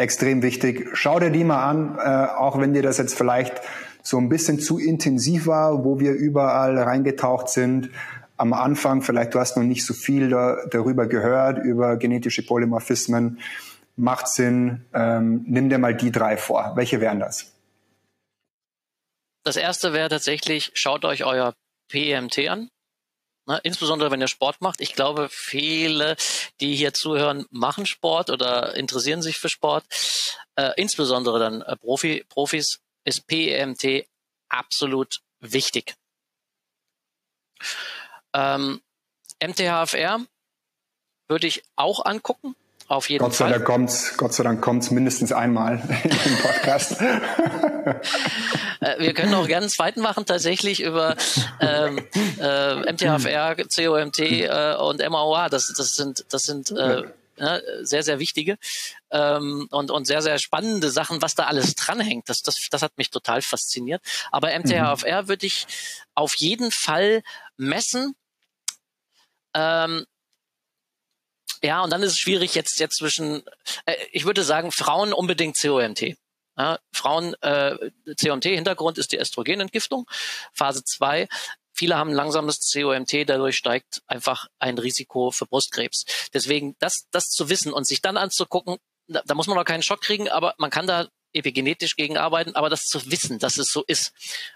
[0.00, 3.60] extrem wichtig, schau dir die mal an, äh, auch wenn dir das jetzt vielleicht
[4.02, 7.90] so ein bisschen zu intensiv war, wo wir überall reingetaucht sind.
[8.36, 13.38] Am Anfang, vielleicht du hast noch nicht so viel da, darüber gehört, über genetische Polymorphismen
[13.96, 16.72] macht Sinn, ähm, nimm dir mal die drei vor.
[16.74, 17.52] Welche wären das?
[19.44, 21.54] Das erste wäre tatsächlich, schaut euch euer
[21.90, 22.68] PEMT an.
[23.50, 24.80] Ne, insbesondere wenn ihr Sport macht.
[24.80, 26.14] Ich glaube, viele,
[26.60, 29.84] die hier zuhören, machen Sport oder interessieren sich für Sport.
[30.54, 34.06] Äh, insbesondere dann äh, Profi, Profis ist PEMT
[34.48, 35.96] absolut wichtig.
[38.32, 38.82] Ähm,
[39.42, 40.20] MTHFR
[41.26, 42.54] würde ich auch angucken.
[42.86, 43.54] Auf jeden Gott sei Fall.
[43.54, 47.00] Dank kommt's, Gott sei Dank kommt's mindestens einmal im Podcast.
[48.96, 51.16] Äh, wir können auch gerne einen zweiten machen, tatsächlich über
[51.60, 51.98] ähm,
[52.40, 55.48] äh, MTHFR, COMT äh, und MAOA.
[55.48, 57.04] Das, das sind, das sind äh,
[57.40, 58.58] ja, sehr, sehr wichtige
[59.10, 62.28] ähm, und, und sehr, sehr spannende Sachen, was da alles dranhängt.
[62.28, 64.02] Das, das, das hat mich total fasziniert.
[64.30, 65.28] Aber MTHFR mhm.
[65.28, 65.66] würde ich
[66.14, 67.22] auf jeden Fall
[67.56, 68.14] messen.
[69.54, 70.04] Ähm,
[71.62, 73.42] ja, und dann ist es schwierig jetzt jetzt zwischen,
[73.86, 76.16] äh, ich würde sagen, Frauen unbedingt COMT.
[76.56, 77.90] Ja, Frauen äh,
[78.20, 80.06] COMT-Hintergrund ist die Östrogenentgiftung.
[80.52, 81.28] Phase 2.
[81.72, 86.04] Viele haben langsames COMT, dadurch steigt einfach ein Risiko für Brustkrebs.
[86.34, 89.82] Deswegen das, das zu wissen und sich dann anzugucken, da, da muss man noch keinen
[89.82, 93.68] Schock kriegen, aber man kann da epigenetisch gegen arbeiten, aber das zu wissen, dass es
[93.68, 94.12] so ist,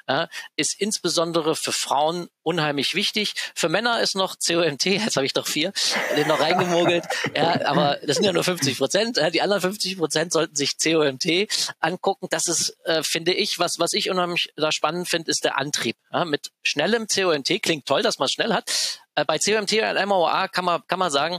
[0.07, 0.27] äh,
[0.57, 3.35] ist insbesondere für Frauen unheimlich wichtig.
[3.55, 5.73] Für Männer ist noch COMT, jetzt habe ich doch vier,
[6.17, 7.05] den noch reingemogelt,
[7.37, 9.17] ja, aber das sind ja nur 50 Prozent.
[9.17, 11.49] Ja, die anderen 50 Prozent sollten sich COMT
[11.81, 12.27] angucken.
[12.31, 15.97] Das ist, äh, finde ich, was, was ich unheimlich da spannend finde, ist der Antrieb.
[16.13, 19.01] Ja, mit schnellem COMT klingt toll, dass man schnell hat.
[19.15, 21.39] Äh, bei COMT und MOA kann man, kann man sagen,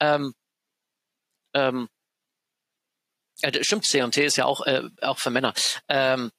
[0.00, 0.34] ähm,
[1.54, 1.88] ähm,
[3.44, 5.54] äh, stimmt, CMT ist ja auch, äh, auch für Männer.
[5.88, 6.32] Ähm,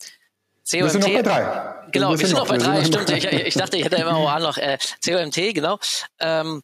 [0.69, 1.89] COMT, wir sind noch bei drei.
[1.91, 3.09] Genau, wir, sind noch bei drei, stimmt.
[3.11, 5.79] Ich, ich, dachte, ich hätte immer auch noch äh, COMT, genau.
[6.19, 6.63] Ähm,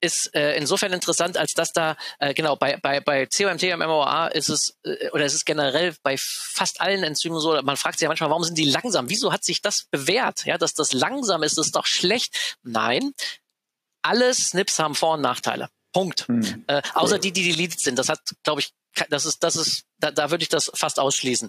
[0.00, 4.28] ist äh, insofern interessant, als dass da, äh, genau, bei, bei, bei COMT und MOA
[4.28, 8.04] ist es, äh, oder es ist generell bei fast allen Enzymen so, man fragt sich
[8.04, 9.08] ja manchmal, warum sind die langsam?
[9.08, 10.44] Wieso hat sich das bewährt?
[10.44, 12.58] Ja, dass das langsam ist, ist doch schlecht.
[12.62, 13.12] Nein,
[14.02, 15.68] alle SNPs haben Vor- und Nachteile.
[15.96, 16.28] Punkt.
[16.28, 16.64] Hm.
[16.66, 17.98] Äh, außer die, die deleted sind.
[17.98, 18.72] Das hat, glaube ich,
[19.08, 21.48] das ist, das ist, da, da würde ich das fast ausschließen.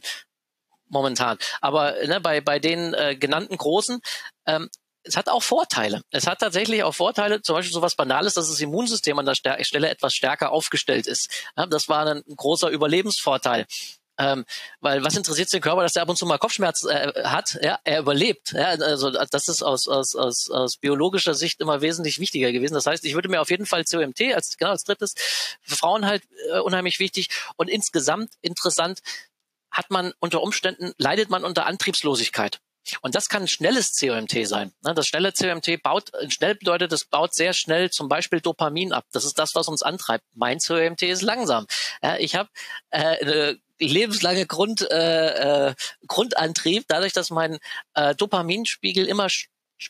[0.89, 1.37] momentan.
[1.59, 3.99] Aber ne, bei, bei den äh, genannten Großen,
[4.45, 4.69] ähm,
[5.03, 6.01] es hat auch Vorteile.
[6.11, 9.35] Es hat tatsächlich auch Vorteile, zum Beispiel so was Banales, dass das Immunsystem an der
[9.35, 11.29] Stelle etwas stärker aufgestellt ist.
[11.55, 13.65] Ja, das war ein großer Überlebensvorteil.
[14.17, 14.45] Ähm,
[14.79, 17.59] weil was interessiert den Körper, dass er ab und zu mal Kopfschmerz äh, hat?
[17.61, 18.53] Ja, er überlebt.
[18.53, 22.73] Ja, also das ist aus, aus, aus, aus biologischer Sicht immer wesentlich wichtiger gewesen.
[22.73, 25.13] Das heißt, ich würde mir auf jeden Fall COMT als genau als drittes
[25.61, 28.99] für Frauen halt äh, unheimlich wichtig und insgesamt interessant
[29.71, 32.59] hat man unter Umständen leidet man unter Antriebslosigkeit.
[33.01, 34.73] Und das kann ein schnelles COMT sein.
[34.83, 39.05] Ne, das schnelle COMT baut, schnell bedeutet, es baut sehr schnell zum Beispiel Dopamin ab.
[39.11, 40.25] Das ist das, was uns antreibt.
[40.33, 41.67] Mein COMT ist langsam.
[42.19, 42.49] Ich habe
[42.89, 45.75] äh, eine lebenslange Grund, äh, äh,
[46.07, 47.59] Grundantrieb, dadurch, dass mein
[47.93, 49.27] äh, Dopaminspiegel immer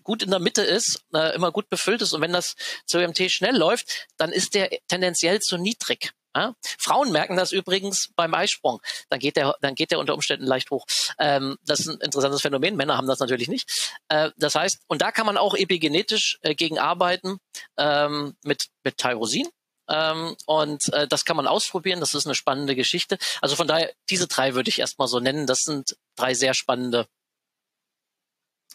[0.04, 2.56] gut in der Mitte ist, äh, immer gut befüllt ist und wenn das
[2.92, 6.12] COMT schnell läuft, dann ist der tendenziell zu niedrig.
[6.38, 6.54] Ja?
[6.78, 8.80] Frauen merken das übrigens beim Eisprung.
[9.10, 10.86] Dann geht der, dann geht der unter Umständen leicht hoch.
[11.20, 12.76] Ähm, das ist ein interessantes Phänomen.
[12.76, 13.98] Männer haben das natürlich nicht.
[14.10, 17.40] Äh, das heißt, und da kann man auch epigenetisch äh, gegen arbeiten
[17.78, 19.48] ähm, mit, mit Tyrosin.
[19.90, 22.00] Ähm, und äh, das kann man ausprobieren.
[22.00, 23.18] Das ist eine spannende Geschichte.
[23.42, 25.48] Also von daher, diese drei würde ich erstmal so nennen.
[25.48, 27.08] Das sind drei sehr spannende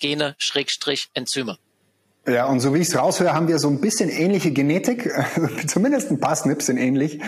[0.01, 1.59] Gene, Schrägstrich, Enzyme.
[2.25, 5.11] Ja, und so wie ich es raushöre, haben wir so ein bisschen ähnliche Genetik,
[5.67, 7.19] zumindest ein paar Snips sind ähnlich.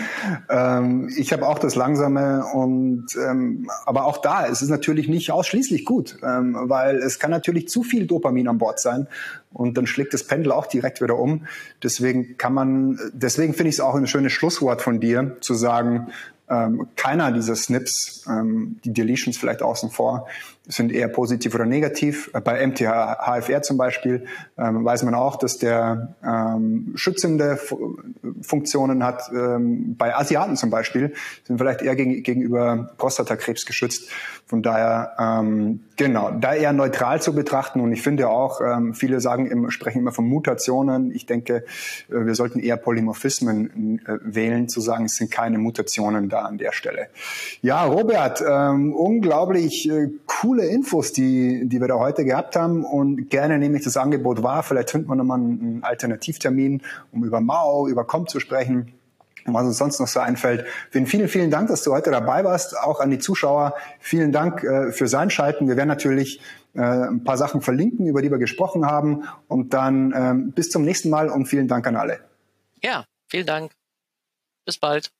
[0.49, 5.31] Ähm, ich habe auch das Langsame und ähm, aber auch da, es ist natürlich nicht
[5.31, 9.07] ausschließlich gut, ähm, weil es kann natürlich zu viel Dopamin an Bord sein
[9.51, 11.45] und dann schlägt das Pendel auch direkt wieder um.
[11.83, 16.07] Deswegen kann man, deswegen finde ich es auch ein schönes Schlusswort von dir, zu sagen,
[16.49, 20.27] ähm, keiner dieser Snips, ähm, die Deletions vielleicht außen vor,
[20.67, 22.29] sind eher positiv oder negativ.
[22.33, 24.25] Äh, bei MTHFR zum Beispiel
[24.57, 27.59] ähm, weiß man auch, dass der ähm, schützende
[28.41, 29.31] Funktionen hat.
[29.33, 31.13] Ähm, bei Asiaten zum Beispiel
[31.43, 34.09] sind vielleicht eher gegen, gegenüber Prostatakrebs geschützt.
[34.47, 37.79] Von daher, ähm, genau, da eher neutral zu betrachten.
[37.79, 41.11] Und ich finde auch, ähm, viele sagen, immer, sprechen immer von Mutationen.
[41.11, 41.65] Ich denke,
[42.09, 46.59] äh, wir sollten eher Polymorphismen äh, wählen, zu sagen, es sind keine Mutationen da an
[46.59, 47.07] der Stelle.
[47.61, 50.09] Ja, Robert, ähm, unglaublich äh,
[50.43, 53.97] cool coole Infos, die, die wir da heute gehabt haben und gerne nehme ich das
[53.97, 54.63] Angebot wahr.
[54.63, 58.93] Vielleicht finden wir nochmal einen Alternativtermin, um über Mao, über Com zu sprechen
[59.45, 60.65] und was uns sonst noch so einfällt.
[60.91, 62.77] Vielen, vielen, vielen Dank, dass du heute dabei warst.
[62.77, 63.73] Auch an die Zuschauer.
[63.99, 65.67] Vielen Dank äh, fürs Einschalten.
[65.67, 66.39] Wir werden natürlich
[66.73, 69.25] äh, ein paar Sachen verlinken, über die wir gesprochen haben.
[69.49, 72.19] Und dann ähm, bis zum nächsten Mal und vielen Dank an alle.
[72.81, 73.73] Ja, vielen Dank.
[74.65, 75.14] Bis bald.